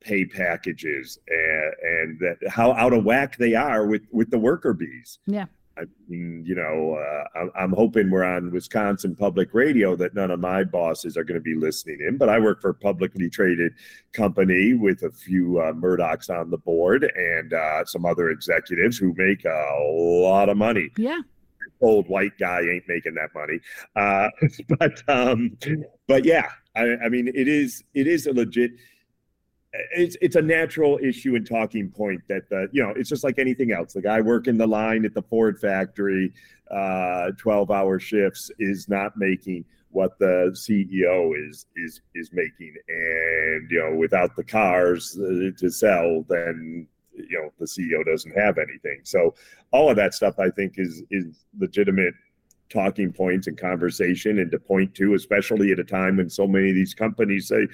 [0.00, 4.72] pay packages and, and that how out of whack they are with with the worker
[4.74, 5.18] bees.
[5.26, 5.46] Yeah.
[5.76, 10.38] I mean, you know, uh, I'm hoping we're on Wisconsin Public Radio that none of
[10.38, 12.16] my bosses are going to be listening in.
[12.16, 13.72] But I work for a publicly traded
[14.12, 19.14] company with a few uh, Murdochs on the board and uh, some other executives who
[19.16, 20.90] make a lot of money.
[20.96, 21.20] Yeah.
[21.80, 23.58] Old white guy ain't making that money,
[23.96, 24.28] uh,
[24.78, 25.56] but um,
[26.06, 28.72] but yeah, I, I mean, it is it is a legit
[29.92, 33.38] it's it's a natural issue and talking point that the you know it's just like
[33.38, 33.92] anything else.
[33.92, 36.32] The guy working the line at the Ford factory,
[36.70, 43.70] uh, twelve hour shifts, is not making what the CEO is is is making, and
[43.70, 48.58] you know without the cars uh, to sell, then you know the CEO doesn't have
[48.58, 49.00] anything.
[49.02, 49.34] So
[49.72, 52.14] all of that stuff I think is is legitimate
[52.70, 56.70] talking points and conversation and to point to, especially at a time when so many
[56.70, 57.68] of these companies say,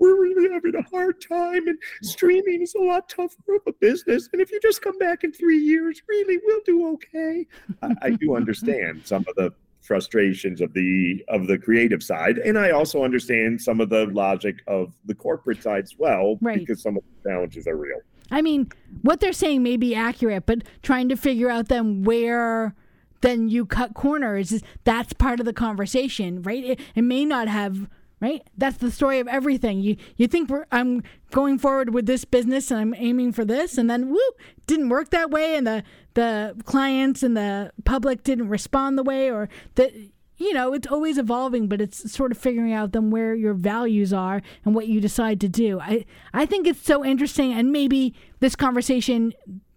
[0.00, 4.28] we're really having a hard time and streaming is a lot tougher of a business.
[4.32, 7.46] And if you just come back in three years really we'll do okay.
[7.82, 12.38] I, I do understand some of the frustrations of the of the creative side.
[12.38, 16.58] And i also understand some of the logic of the corporate side as well right.
[16.58, 18.00] because some of the challenges are real.
[18.30, 18.70] I mean
[19.02, 22.74] what they're saying may be accurate but trying to figure out then where
[23.20, 26.64] then you cut corners is that's part of the conversation right?
[26.64, 27.88] It, it may not have
[28.20, 28.42] right?
[28.56, 29.80] That's the story of everything.
[29.80, 33.88] You you think I'm going forward with this business and I'm aiming for this, and
[33.88, 34.18] then woo,
[34.66, 35.82] didn't work that way, and the
[36.14, 39.92] the clients and the public didn't respond the way, or that
[40.36, 44.12] you know it's always evolving, but it's sort of figuring out then where your values
[44.12, 45.80] are and what you decide to do.
[45.80, 49.32] I I think it's so interesting, and maybe this conversation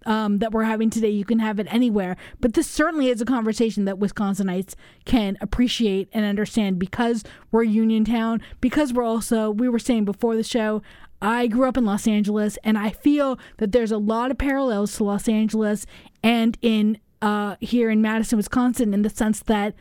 [0.05, 1.09] um, that we're having today.
[1.09, 2.15] You can have it anywhere.
[2.39, 4.75] But this certainly is a conversation that Wisconsinites
[5.05, 10.43] can appreciate and understand because we're Uniontown, because we're also, we were saying before the
[10.43, 10.81] show,
[11.21, 14.97] I grew up in Los Angeles and I feel that there's a lot of parallels
[14.97, 15.85] to Los Angeles
[16.21, 19.73] and in uh, here in Madison, Wisconsin, in the sense that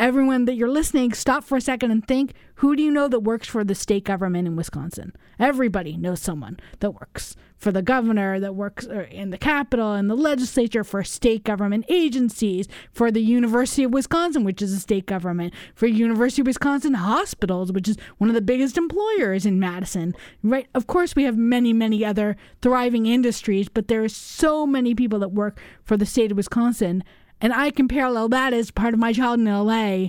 [0.00, 3.20] everyone that you're listening, stop for a second and think who do you know that
[3.20, 5.14] works for the state government in Wisconsin?
[5.38, 10.10] Everybody knows someone that works for the governor, that works uh, in the Capitol and
[10.10, 15.04] the legislature, for state government agencies, for the University of Wisconsin, which is a state
[15.06, 20.14] government, for University of Wisconsin hospitals, which is one of the biggest employers in Madison.
[20.42, 20.66] Right?
[20.74, 25.18] Of course, we have many, many other thriving industries, but there are so many people
[25.18, 27.04] that work for the state of Wisconsin
[27.40, 30.08] and I can parallel that as part of my childhood in LA.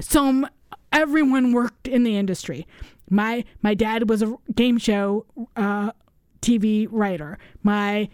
[0.00, 0.44] So
[0.92, 2.66] everyone worked in the industry.
[3.10, 5.92] My my dad was a game show uh,
[6.42, 7.38] TV writer.
[7.62, 8.08] My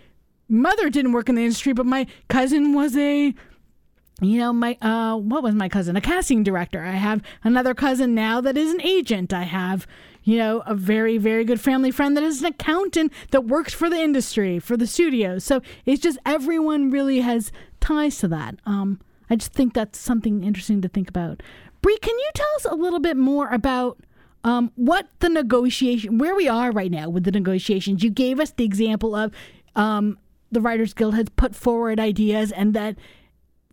[0.48, 3.34] mother didn't work in the industry, but my cousin was a
[4.20, 8.14] you know my uh what was my cousin a casting director i have another cousin
[8.14, 9.88] now that is an agent i have
[10.22, 13.90] you know a very very good family friend that is an accountant that works for
[13.90, 17.50] the industry for the studios so it's just everyone really has
[17.84, 18.56] ties to that.
[18.64, 21.42] Um, I just think that's something interesting to think about.
[21.82, 23.98] Bri, can you tell us a little bit more about
[24.42, 28.02] um, what the negotiation, where we are right now with the negotiations?
[28.02, 29.32] You gave us the example of
[29.76, 30.18] um,
[30.50, 32.96] the Writers Guild has put forward ideas and that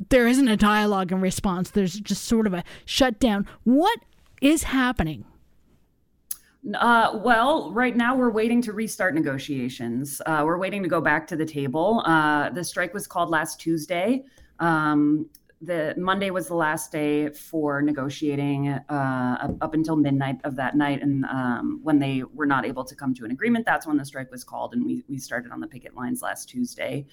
[0.10, 1.72] there isn't a dialogue and response.
[1.72, 3.48] There's just sort of a shutdown.
[3.64, 4.00] What
[4.42, 5.24] is happening?
[6.76, 10.22] Uh, well, right now we're waiting to restart negotiations.
[10.26, 12.04] Uh, we're waiting to go back to the table.
[12.06, 14.24] Uh, the strike was called last Tuesday.
[14.60, 15.28] Um,
[15.60, 21.02] the Monday was the last day for negotiating uh, up until midnight of that night,
[21.02, 24.06] and um, when they were not able to come to an agreement, that's when the
[24.06, 27.06] strike was called, and we we started on the picket lines last Tuesday.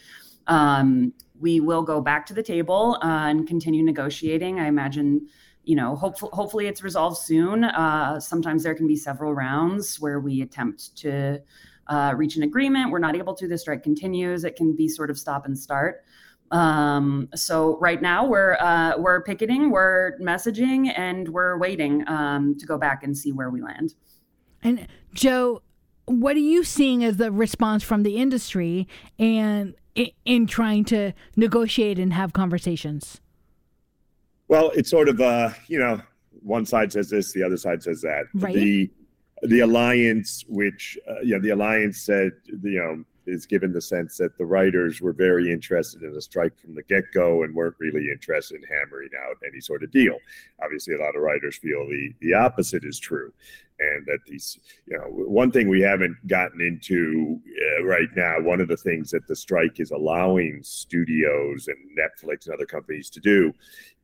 [0.47, 4.59] Um, we will go back to the table uh, and continue negotiating.
[4.59, 5.29] I imagine
[5.69, 7.63] you know, hopefully, hopefully it's resolved soon.
[7.63, 11.43] Uh, sometimes there can be several rounds where we attempt to
[11.89, 12.91] uh, reach an agreement.
[12.91, 13.47] We're not able to.
[13.47, 14.45] The strike continues.
[14.45, 16.05] It can be sort of stop and start.
[16.53, 22.65] Um, so right now we're uh, we're picketing, we're messaging, and we're waiting um, to
[22.65, 23.93] go back and see where we land.
[24.63, 25.61] And Joe,
[26.07, 28.89] what are you seeing as the response from the industry
[29.19, 33.21] and in, in trying to negotiate and have conversations?
[34.49, 36.01] Well, it's sort of uh, you know,
[36.43, 38.25] one side says this, the other side says that.
[38.35, 38.55] Right.
[38.55, 38.91] The
[39.43, 44.37] the alliance, which uh, yeah, the alliance said, you know, is given the sense that
[44.39, 48.11] the writers were very interested in a strike from the get go and weren't really
[48.11, 50.17] interested in hammering out any sort of deal.
[50.63, 53.33] Obviously, a lot of writers feel the the opposite is true,
[53.79, 57.39] and that these, you know, one thing we haven't gotten into
[57.79, 62.47] uh, right now, one of the things that the strike is allowing studios and Netflix
[62.47, 63.53] and other companies to do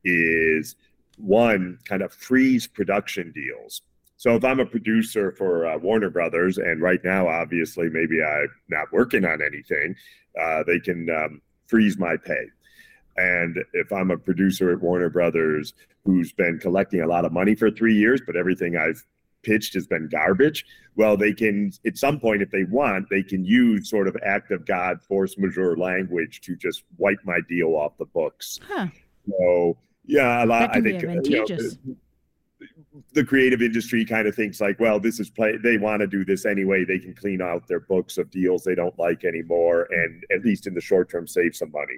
[0.05, 0.75] is
[1.17, 3.81] one kind of freeze production deals.
[4.17, 8.49] So if I'm a producer for uh, Warner Brothers, and right now, obviously, maybe I'm
[8.69, 9.95] not working on anything,
[10.41, 12.45] uh, they can um, freeze my pay.
[13.17, 15.73] And if I'm a producer at Warner Brothers
[16.05, 19.03] who's been collecting a lot of money for three years, but everything I've
[19.43, 23.43] pitched has been garbage, well, they can, at some point, if they want, they can
[23.43, 27.97] use sort of act of God, force majeure language to just wipe my deal off
[27.97, 28.59] the books.
[28.67, 28.87] Huh.
[29.29, 29.77] So
[30.07, 30.75] yeah, a lot.
[30.75, 31.95] I think uh, you know,
[33.13, 35.57] the creative industry kind of thinks like, well, this is play.
[35.57, 36.85] They want to do this anyway.
[36.85, 40.67] They can clean out their books of deals they don't like anymore, and at least
[40.67, 41.97] in the short term, save some money.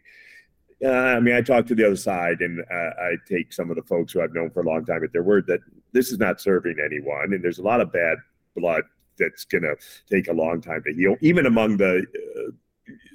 [0.84, 3.76] Uh, I mean, I talk to the other side, and uh, I take some of
[3.76, 5.60] the folks who I've known for a long time at their word that
[5.91, 8.18] this is not serving anyone, and there's a lot of bad
[8.55, 8.84] blood
[9.18, 9.76] that's going to
[10.10, 12.05] take a long time to heal, even among the
[12.38, 12.51] uh,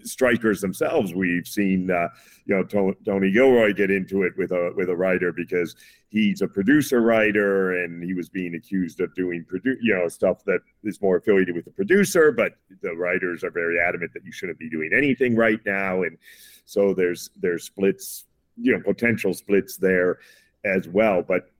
[0.03, 1.15] strikers themselves.
[1.15, 2.09] We've seen, uh,
[2.47, 5.77] you know, Tony, Gilroy get into it with a with a writer because
[6.09, 10.45] he's a producer writer and he was being accused of doing produ- you know stuff
[10.45, 12.53] that is more affiliated with the producer, but
[12.83, 16.19] the writers are very adamant that you shouldn't be doing anything right now, and
[16.65, 20.19] so there's there's splits, you know, potential splits there
[20.65, 21.23] as well.
[21.23, 21.51] But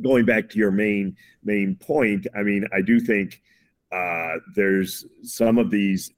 [0.00, 3.42] going back to your main main point, I mean, I do think
[3.92, 6.12] uh, there's some of these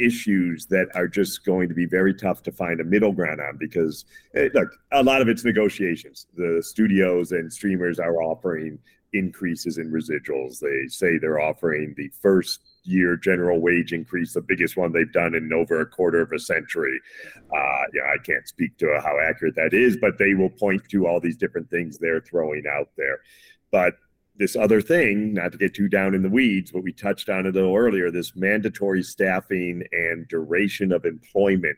[0.00, 3.56] issues that are just going to be very tough to find a middle ground on
[3.58, 6.26] because eh, look, a lot of it's negotiations.
[6.36, 8.78] The studios and streamers are offering
[9.12, 10.60] increases in residuals.
[10.60, 15.34] They say they're offering the first year general wage increase, the biggest one they've done
[15.34, 16.98] in over a quarter of a century.
[17.52, 21.06] Uh, yeah, I can't speak to how accurate that is, but they will point to
[21.06, 23.20] all these different things they're throwing out there.
[23.70, 23.96] But
[24.36, 27.46] this other thing, not to get too down in the weeds, but we touched on
[27.46, 31.76] it a little earlier this mandatory staffing and duration of employment,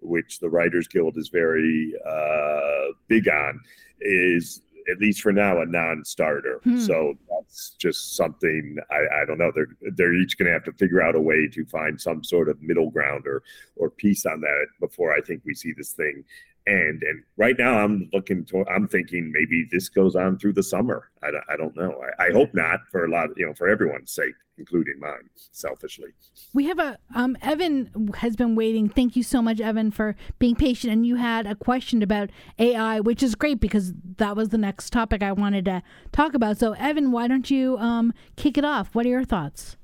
[0.00, 3.60] which the Writers Guild is very uh, big on,
[4.00, 6.60] is at least for now a non-starter.
[6.62, 6.78] Hmm.
[6.78, 9.50] So that's just something I, I don't know.
[9.54, 12.48] They're they're each going to have to figure out a way to find some sort
[12.48, 13.42] of middle ground or
[13.76, 16.24] or piece on that before I think we see this thing
[16.66, 17.02] end.
[17.02, 21.10] And right now, I'm looking to, I'm thinking maybe this goes on through the summer.
[21.22, 22.00] I, I don't know.
[22.18, 25.28] I, I hope not for a lot, of, you know, for everyone's sake, including mine,
[25.34, 26.10] selfishly.
[26.52, 28.88] We have a, um, Evan has been waiting.
[28.88, 30.92] Thank you so much, Evan, for being patient.
[30.92, 34.90] And you had a question about AI, which is great because that was the next
[34.90, 36.58] topic I wanted to talk about.
[36.58, 38.94] So, Evan, why don't you um, kick it off?
[38.94, 39.76] What are your thoughts?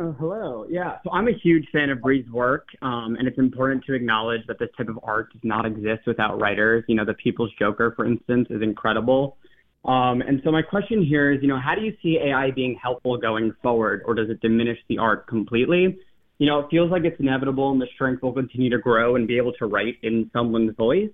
[0.00, 0.64] Uh, hello.
[0.70, 4.40] Yeah, so I'm a huge fan of Bri's work, um, and it's important to acknowledge
[4.46, 6.84] that this type of art does not exist without writers.
[6.88, 9.36] You know, The People's Joker, for instance, is incredible.
[9.84, 12.78] Um, and so my question here is, you know, how do you see AI being
[12.82, 15.98] helpful going forward, or does it diminish the art completely?
[16.38, 19.28] You know, it feels like it's inevitable, and the strength will continue to grow and
[19.28, 21.10] be able to write in someone's voice.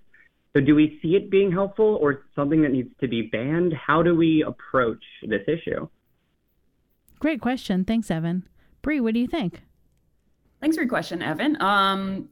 [0.54, 3.72] So do we see it being helpful, or something that needs to be banned?
[3.72, 5.88] How do we approach this issue?
[7.18, 7.84] Great question.
[7.84, 8.44] Thanks, Evan.
[8.86, 9.62] Bri, what do you think?
[10.60, 11.60] Thanks for your question, Evan.
[11.60, 12.28] Um,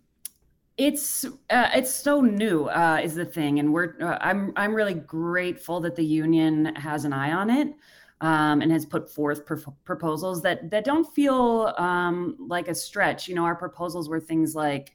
[0.76, 4.94] it's uh, it's so new uh, is the thing, and we're uh, I'm I'm really
[4.94, 7.74] grateful that the union has an eye on it.
[8.20, 9.44] Um, and has put forth
[9.84, 13.26] proposals that that don't feel um, like a stretch.
[13.26, 14.94] You know, our proposals were things like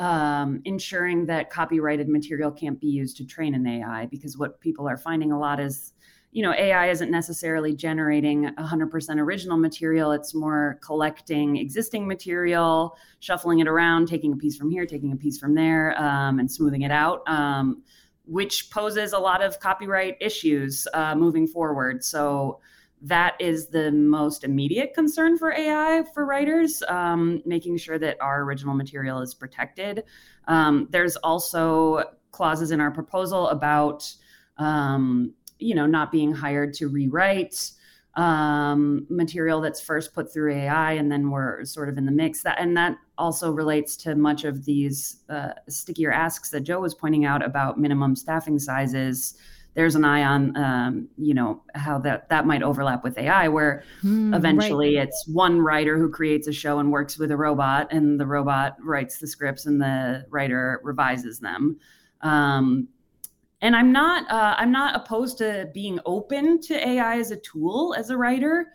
[0.00, 4.88] um, ensuring that copyrighted material can't be used to train an AI, because what people
[4.88, 5.92] are finding a lot is
[6.32, 10.12] you know ai isn't necessarily generating 100% original material.
[10.12, 15.16] It's more collecting existing material shuffling it around taking a piece from here taking a
[15.16, 17.82] piece from there um, and smoothing it out um,
[18.24, 22.04] which poses a lot of copyright issues uh, moving forward.
[22.04, 22.60] So
[23.02, 28.42] that is the most immediate concern for ai for writers um, making sure that our
[28.42, 30.04] original material is protected.
[30.46, 34.08] Um, there's also clauses in our proposal about
[34.56, 37.72] um, you know not being hired to rewrite
[38.14, 42.42] um, material that's first put through AI and then we're sort of in the mix.
[42.42, 46.94] That and that also relates to much of these uh, stickier asks that Joe was
[46.94, 49.34] pointing out about minimum staffing sizes.
[49.74, 53.84] There's an eye on, um, you know, how that that might overlap with AI, where
[54.02, 55.08] mm, eventually right.
[55.08, 58.76] it's one writer who creates a show and works with a robot, and the robot
[58.82, 61.78] writes the scripts and the writer revises them.
[62.20, 62.88] Um,
[63.62, 67.94] and i'm not uh, i'm not opposed to being open to ai as a tool
[67.96, 68.72] as a writer.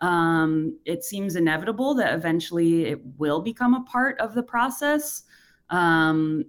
[0.00, 5.24] Um, it seems inevitable that eventually it will become a part of the process.
[5.68, 6.46] Um,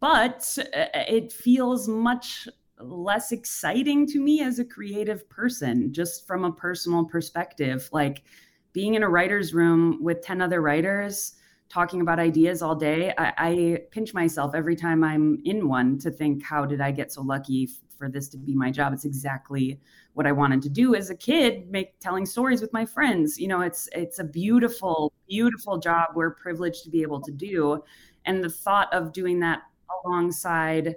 [0.00, 2.48] but uh, it feels much
[2.80, 7.88] less exciting to me as a creative person just from a personal perspective.
[7.92, 8.24] Like
[8.72, 11.34] being in a writer's room with 10 other writers
[11.70, 16.10] talking about ideas all day, I, I, pinch myself every time I'm in one to
[16.10, 18.92] think, how did I get so lucky for this to be my job?
[18.92, 19.80] It's exactly
[20.14, 23.38] what I wanted to do as a kid, make telling stories with my friends.
[23.38, 27.82] You know, it's it's a beautiful, beautiful job we're privileged to be able to do.
[28.26, 29.62] And the thought of doing that
[30.04, 30.96] alongside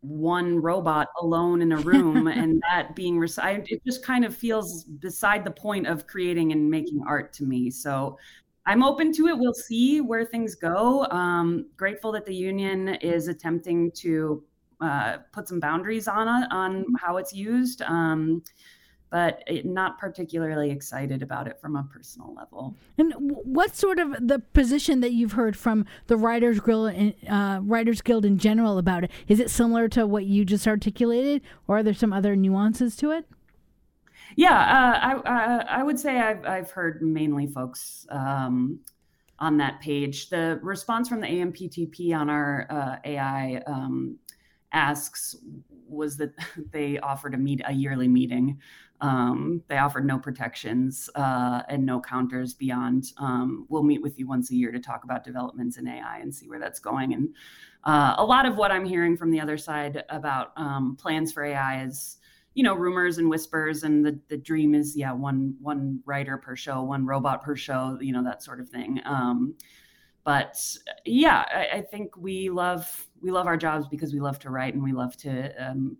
[0.00, 4.82] one robot alone in a room and that being recited it just kind of feels
[4.82, 8.18] beside the point of creating and making art to me so
[8.66, 9.38] I'm open to it.
[9.38, 11.06] We'll see where things go.
[11.10, 14.44] Um, grateful that the union is attempting to
[14.80, 18.42] uh, put some boundaries on on how it's used, um,
[19.10, 22.74] but it, not particularly excited about it from a personal level.
[22.98, 28.00] And what sort of the position that you've heard from the Writers Guild, uh, Writers
[28.00, 29.10] Guild in general about it?
[29.28, 33.10] Is it similar to what you just articulated, or are there some other nuances to
[33.10, 33.26] it?
[34.36, 38.80] Yeah, uh, I, I, I would say I've I've heard mainly folks um,
[39.38, 40.30] on that page.
[40.30, 44.18] The response from the AMPTP on our uh, AI um,
[44.72, 45.36] asks
[45.86, 46.32] was that
[46.72, 48.58] they offered a meet a yearly meeting.
[49.00, 53.12] Um, they offered no protections uh, and no counters beyond.
[53.18, 56.32] Um, we'll meet with you once a year to talk about developments in AI and
[56.32, 57.12] see where that's going.
[57.12, 57.34] And
[57.82, 61.44] uh, a lot of what I'm hearing from the other side about um, plans for
[61.44, 62.18] AI is
[62.54, 66.54] you know rumors and whispers and the the dream is yeah one one writer per
[66.54, 69.00] show one robot per show you know that sort of thing.
[69.04, 69.54] Um
[70.24, 70.56] but
[71.04, 74.74] yeah I, I think we love we love our jobs because we love to write
[74.74, 75.96] and we love to um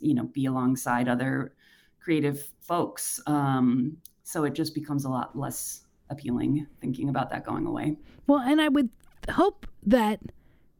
[0.00, 1.54] you know be alongside other
[2.00, 3.20] creative folks.
[3.26, 7.96] Um so it just becomes a lot less appealing thinking about that going away.
[8.26, 8.90] Well and i would
[9.28, 10.20] hope that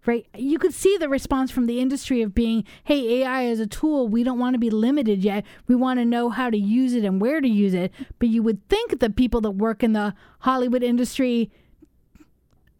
[0.06, 0.26] right?
[0.36, 4.08] You could see the response from the industry of being, hey, AI is a tool.
[4.08, 5.44] We don't want to be limited yet.
[5.66, 7.92] We want to know how to use it and where to use it.
[8.18, 11.50] But you would think the people that work in the Hollywood industry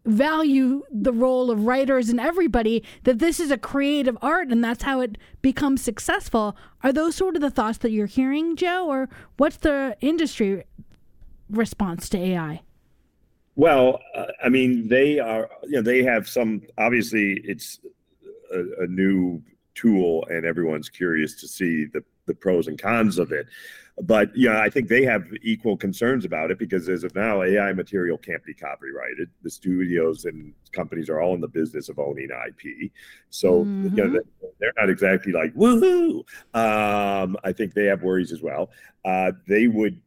[0.03, 4.81] value the role of writers and everybody that this is a creative art and that's
[4.81, 9.07] how it becomes successful are those sort of the thoughts that you're hearing joe or
[9.37, 10.63] what's the industry
[11.51, 12.61] response to ai
[13.55, 17.79] well, uh, I mean, they are, you know, they have some, obviously, it's
[18.53, 19.41] a, a new
[19.75, 23.47] tool, and everyone's curious to see the the pros and cons of it.
[24.03, 27.73] But yeah, I think they have equal concerns about it because as of now, AI
[27.73, 29.29] material can't be copyrighted.
[29.43, 32.91] The studios and companies are all in the business of owning IP,
[33.29, 33.97] so mm-hmm.
[33.97, 34.21] you know,
[34.59, 36.23] they're not exactly like woohoo.
[36.53, 38.71] Um, I think they have worries as well.
[39.03, 39.99] Uh, they would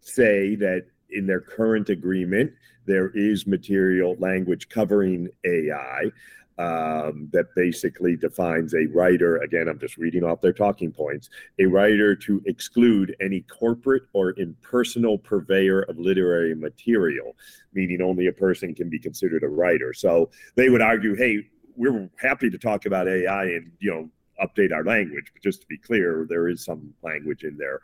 [0.00, 2.52] say that in their current agreement,
[2.88, 6.10] there is material language covering AI
[6.58, 9.36] um, that basically defines a writer.
[9.36, 11.28] Again, I'm just reading off their talking points.
[11.60, 17.36] A writer to exclude any corporate or impersonal purveyor of literary material,
[17.74, 19.92] meaning only a person can be considered a writer.
[19.92, 24.10] So they would argue, hey, we're happy to talk about AI and you know
[24.44, 27.82] update our language, but just to be clear, there is some language in there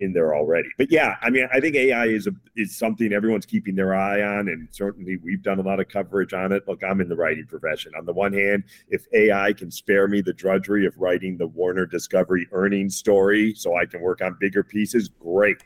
[0.00, 0.68] in there already.
[0.78, 4.22] But yeah, I mean, I think AI is a is something everyone's keeping their eye
[4.22, 6.66] on, and certainly we've done a lot of coverage on it.
[6.66, 7.92] Look, I'm in the writing profession.
[7.96, 11.86] On the one hand, if AI can spare me the drudgery of writing the Warner
[11.86, 15.58] Discovery earnings story, so I can work on bigger pieces, great.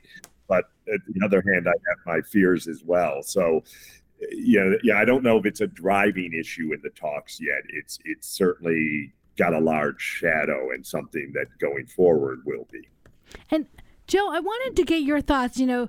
[0.48, 3.22] But at the other hand, I have my fears as well.
[3.22, 3.62] So.
[4.30, 4.96] Yeah, yeah.
[4.96, 7.62] I don't know if it's a driving issue in the talks yet.
[7.68, 12.88] It's it's certainly got a large shadow and something that going forward will be.
[13.50, 13.66] And
[14.06, 15.58] Joe, I wanted to get your thoughts.
[15.58, 15.88] You know,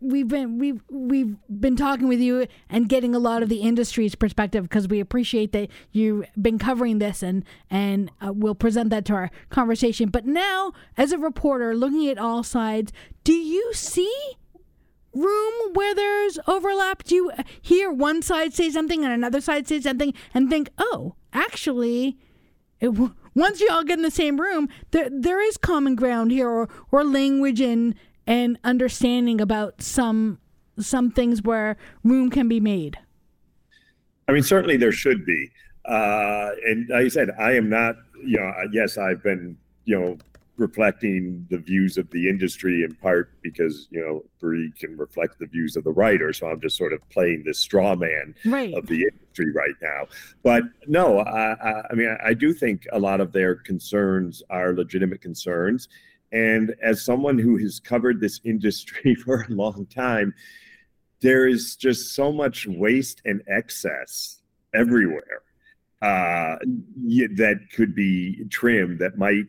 [0.00, 4.14] we've been we've we've been talking with you and getting a lot of the industry's
[4.14, 9.04] perspective because we appreciate that you've been covering this and and uh, we'll present that
[9.06, 10.08] to our conversation.
[10.08, 12.92] But now, as a reporter, looking at all sides,
[13.24, 14.34] do you see?
[15.14, 17.04] room where there's overlap?
[17.04, 21.16] Do you hear one side say something and another side say something and think, oh,
[21.34, 22.16] actually,
[22.80, 22.88] it,
[23.34, 26.68] once you all get in the same room, there there is common ground here, or
[26.90, 27.94] or language and
[28.26, 30.38] and understanding about some
[30.78, 32.98] some things where room can be made.
[34.28, 35.50] I mean, certainly there should be.
[35.84, 37.96] Uh, and like I said, I am not.
[38.24, 40.18] You know, yes, I've been you know
[40.56, 45.46] reflecting the views of the industry in part because you know Bri can reflect the
[45.46, 46.32] views of the writer.
[46.32, 48.74] So I'm just sort of playing this straw man right.
[48.74, 50.06] of the industry right now.
[50.42, 54.74] But no, I, I, I mean I do think a lot of their concerns are
[54.74, 55.88] legitimate concerns.
[56.32, 60.34] And as someone who has covered this industry for a long time,
[61.20, 64.42] there is just so much waste and excess
[64.74, 65.42] everywhere
[66.02, 66.56] uh,
[67.36, 69.46] that could be trimmed that might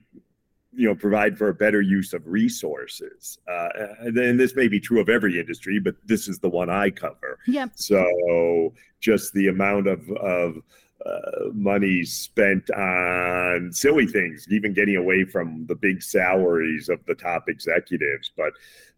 [0.76, 3.38] you know provide for a better use of resources.
[3.48, 3.70] Uh,
[4.00, 7.40] and this may be true of every industry but this is the one i cover.
[7.48, 7.68] Yeah.
[7.76, 10.62] So just the amount of of
[11.06, 17.16] uh, money spent on silly things even getting away from the big salaries of the
[17.16, 18.54] top executives but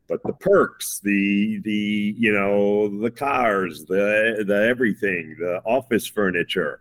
[0.08, 6.80] but the perks the the you know the cars the the everything the office furniture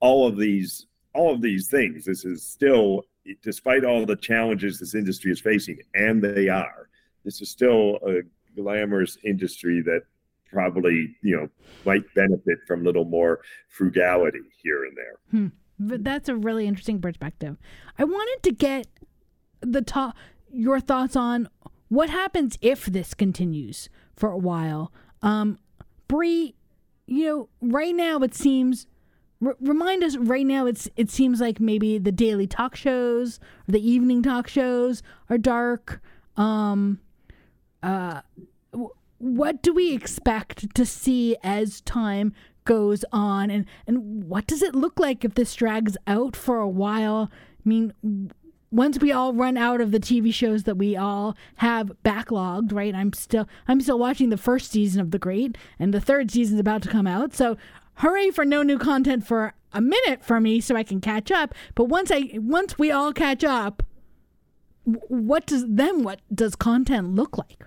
[0.00, 0.86] all of these
[1.16, 3.04] all of these things this is still
[3.42, 6.88] despite all the challenges this industry is facing, and they are,
[7.24, 8.20] this is still a
[8.54, 10.02] glamorous industry that
[10.50, 11.48] probably you know
[11.84, 15.16] might benefit from a little more frugality here and there.
[15.30, 15.46] Hmm.
[15.78, 17.58] But that's a really interesting perspective.
[17.98, 18.86] I wanted to get
[19.60, 20.16] the top
[20.50, 21.48] your thoughts on
[21.88, 24.92] what happens if this continues for a while.
[25.20, 25.58] Um,
[26.08, 26.54] Bri,
[27.06, 28.86] you know, right now it seems
[29.40, 33.90] Remind us right now it's it seems like maybe the daily talk shows or the
[33.90, 36.00] evening talk shows are dark
[36.38, 37.00] um
[37.82, 38.22] uh
[39.18, 42.32] what do we expect to see as time
[42.64, 46.68] goes on and and what does it look like if this drags out for a
[46.68, 47.92] while i mean
[48.70, 52.94] once we all run out of the TV shows that we all have backlogged, right?
[52.94, 56.60] I'm still I'm still watching the first season of The Great, and the third season's
[56.60, 57.32] about to come out.
[57.32, 57.56] So
[57.96, 61.54] hooray for no new content for a minute for me so I can catch up.
[61.74, 63.82] But once I once we all catch up,
[64.84, 67.64] what does then what does content look like?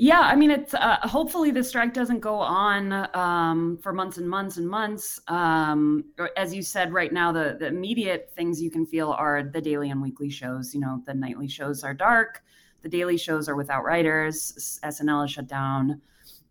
[0.00, 4.30] Yeah, I mean, it's uh, hopefully the strike doesn't go on um, for months and
[4.30, 5.20] months and months.
[5.26, 6.04] Um,
[6.36, 9.90] as you said, right now, the, the immediate things you can feel are the daily
[9.90, 10.72] and weekly shows.
[10.72, 12.44] You know, the nightly shows are dark,
[12.82, 16.00] the daily shows are without writers, SNL is shut down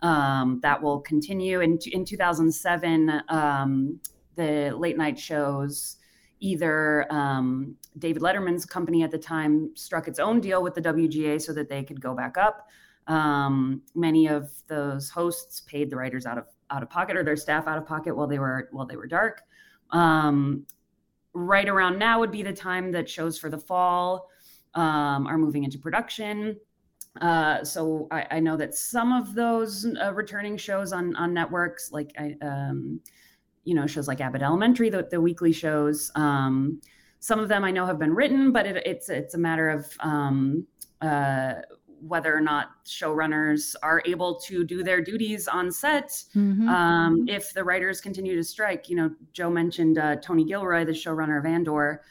[0.01, 1.61] um, that will continue.
[1.61, 3.99] In, in 2007, um,
[4.35, 5.97] the late night shows,
[6.39, 11.41] either um, David Letterman's company at the time struck its own deal with the WGA
[11.41, 12.67] so that they could go back up.
[13.07, 17.37] Um, many of those hosts paid the writers out of out of pocket or their
[17.37, 19.41] staff out of pocket while they were while they were dark.
[19.91, 20.65] Um,
[21.33, 24.27] right around now would be the time that shows for the fall
[24.73, 26.57] um, are moving into production.
[27.21, 31.91] Uh, so I, I, know that some of those uh, returning shows on on networks,
[31.91, 32.99] like I, um,
[33.63, 36.11] you know, shows like Abbott Elementary, the, the weekly shows.
[36.15, 36.81] Um,
[37.19, 39.91] some of them I know have been written, but it, it's it's a matter of
[39.99, 40.65] um,
[41.01, 41.55] uh,
[42.01, 46.67] whether or not showrunners are able to do their duties on set mm-hmm.
[46.69, 48.89] um, if the writers continue to strike.
[48.89, 52.03] You know, Joe mentioned uh, Tony Gilroy, the showrunner of Andor.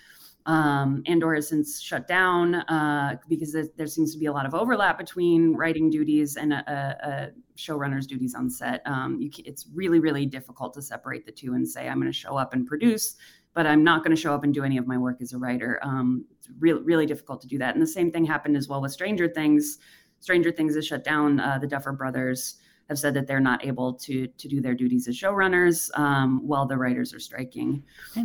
[0.46, 4.46] Um, Andor has since shut down uh, because there, there, seems to be a lot
[4.46, 6.62] of overlap between writing duties and a,
[7.02, 8.80] a, showrunner's duties on set.
[8.86, 12.16] Um, you, it's really, really difficult to separate the two and say, I'm going to
[12.16, 13.16] show up and produce,
[13.54, 15.38] but I'm not going to show up and do any of my work as a
[15.38, 15.80] writer.
[15.82, 17.74] Um, it's really, really difficult to do that.
[17.74, 19.78] And the same thing happened as well with Stranger Things.
[20.20, 21.40] Stranger Things has shut down.
[21.40, 22.56] Uh, the Duffer Brothers
[22.88, 26.66] have said that they're not able to to do their duties as showrunners um, while
[26.66, 27.82] the writers are striking.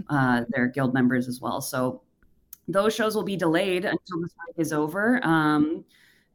[0.09, 1.61] Uh, their guild members as well.
[1.61, 2.03] So
[2.67, 5.25] those shows will be delayed until the strike is over.
[5.25, 5.83] Um,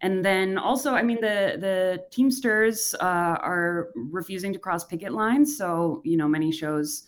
[0.03, 5.57] and then also, I mean, the the Teamsters uh, are refusing to cross picket lines.
[5.57, 7.05] So you know, many shows,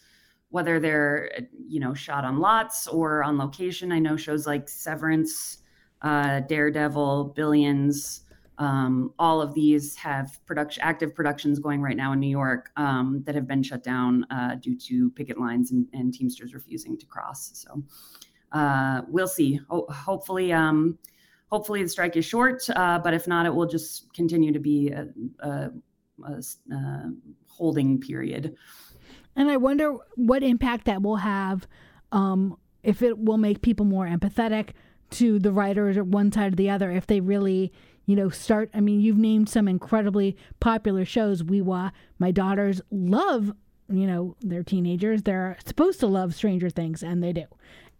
[0.50, 1.30] whether they're
[1.66, 3.92] you know shot on lots or on location.
[3.92, 5.58] I know shows like Severance,
[6.02, 8.22] uh, Daredevil, Billions.
[8.56, 13.22] Um, all of these have production active productions going right now in New York um,
[13.24, 17.06] that have been shut down uh, due to picket lines and, and Teamsters refusing to
[17.06, 17.50] cross.
[17.54, 17.84] So
[18.52, 19.60] uh, we'll see.
[19.68, 20.98] Ho- hopefully, um,
[21.48, 24.90] hopefully the strike is short, uh, but if not, it will just continue to be
[24.90, 25.08] a,
[25.40, 25.70] a,
[26.24, 26.42] a,
[26.72, 27.12] a,
[27.46, 28.54] holding period.
[29.34, 31.66] And I wonder what impact that will have,
[32.12, 34.70] um, if it will make people more empathetic
[35.10, 37.72] to the writers or one side or the other, if they really,
[38.06, 38.70] you know, start.
[38.74, 41.42] I mean, you've named some incredibly popular shows.
[41.42, 43.52] We wa my daughters love
[43.90, 45.22] you know, they're teenagers.
[45.22, 47.44] They're supposed to love Stranger Things, and they do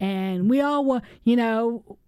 [0.01, 1.99] and we all, you know,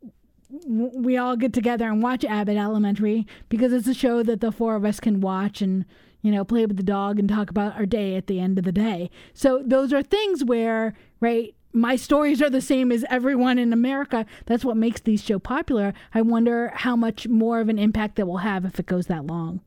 [0.66, 4.74] we all get together and watch Abbott Elementary because it's a show that the four
[4.74, 5.84] of us can watch and
[6.22, 8.64] you know play with the dog and talk about our day at the end of
[8.64, 9.10] the day.
[9.32, 14.26] So those are things where right my stories are the same as everyone in America.
[14.46, 15.94] That's what makes these show popular.
[16.12, 19.26] I wonder how much more of an impact that will have if it goes that
[19.26, 19.60] long.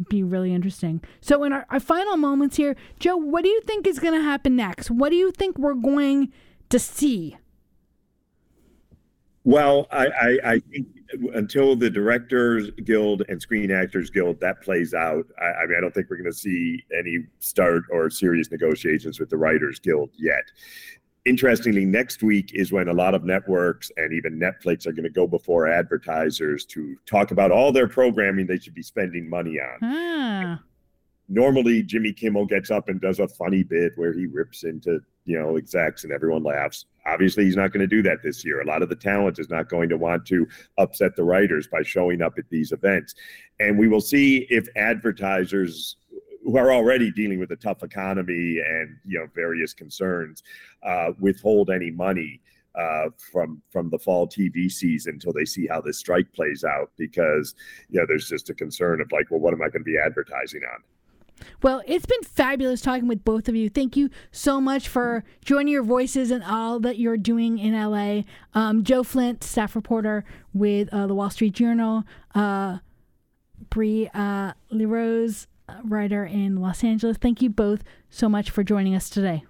[0.00, 1.00] It'd be really interesting.
[1.20, 4.22] So in our, our final moments here, Joe, what do you think is going to
[4.22, 4.90] happen next?
[4.90, 6.32] What do you think we're going
[6.70, 7.36] to see?
[9.48, 10.88] Well, I, I, I, think
[11.32, 15.80] until the Directors Guild and Screen Actors Guild that plays out, I, I mean, I
[15.80, 20.10] don't think we're going to see any start or serious negotiations with the Writers Guild
[20.18, 20.44] yet.
[21.24, 25.08] Interestingly, next week is when a lot of networks and even Netflix are going to
[25.08, 29.78] go before advertisers to talk about all their programming they should be spending money on.
[29.82, 30.60] Ah.
[31.28, 35.38] Normally, Jimmy Kimmel gets up and does a funny bit where he rips into you
[35.38, 36.86] know execs and everyone laughs.
[37.06, 38.62] Obviously he's not going to do that this year.
[38.62, 40.46] A lot of the talent is not going to want to
[40.78, 43.14] upset the writers by showing up at these events.
[43.60, 45.96] And we will see if advertisers
[46.42, 50.42] who are already dealing with a tough economy and you know various concerns
[50.82, 52.40] uh, withhold any money
[52.74, 56.90] uh, from from the fall TV season until they see how this strike plays out
[56.96, 57.54] because
[57.90, 59.98] you know there's just a concern of like well what am I going to be
[59.98, 60.82] advertising on
[61.62, 63.68] well, it's been fabulous talking with both of you.
[63.68, 68.22] Thank you so much for joining your voices and all that you're doing in LA.
[68.54, 72.78] Um, Joe Flint, staff reporter with uh, the Wall Street Journal, uh,
[73.70, 77.16] Bri uh, LeRose, uh, writer in Los Angeles.
[77.16, 79.44] Thank you both so much for joining us today.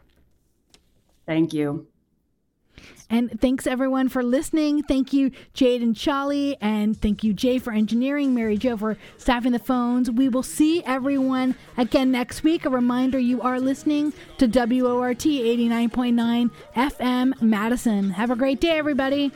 [1.27, 1.87] Thank you.
[3.11, 4.83] And thanks everyone for listening.
[4.83, 6.57] Thank you, Jade and Charlie.
[6.61, 10.11] And thank you, Jay, for engineering, Mary Jo for staffing the phones.
[10.11, 12.67] We will see everyone again next week.
[12.67, 18.11] A reminder you are listening to WORT 89.9 FM Madison.
[18.11, 19.33] Have a great day, everybody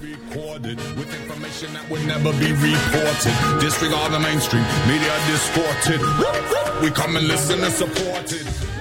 [0.00, 3.60] recorded with information that would never be reported.
[3.60, 6.00] Disregard the mainstream, media distorted.
[6.82, 8.75] We come and listen and support it.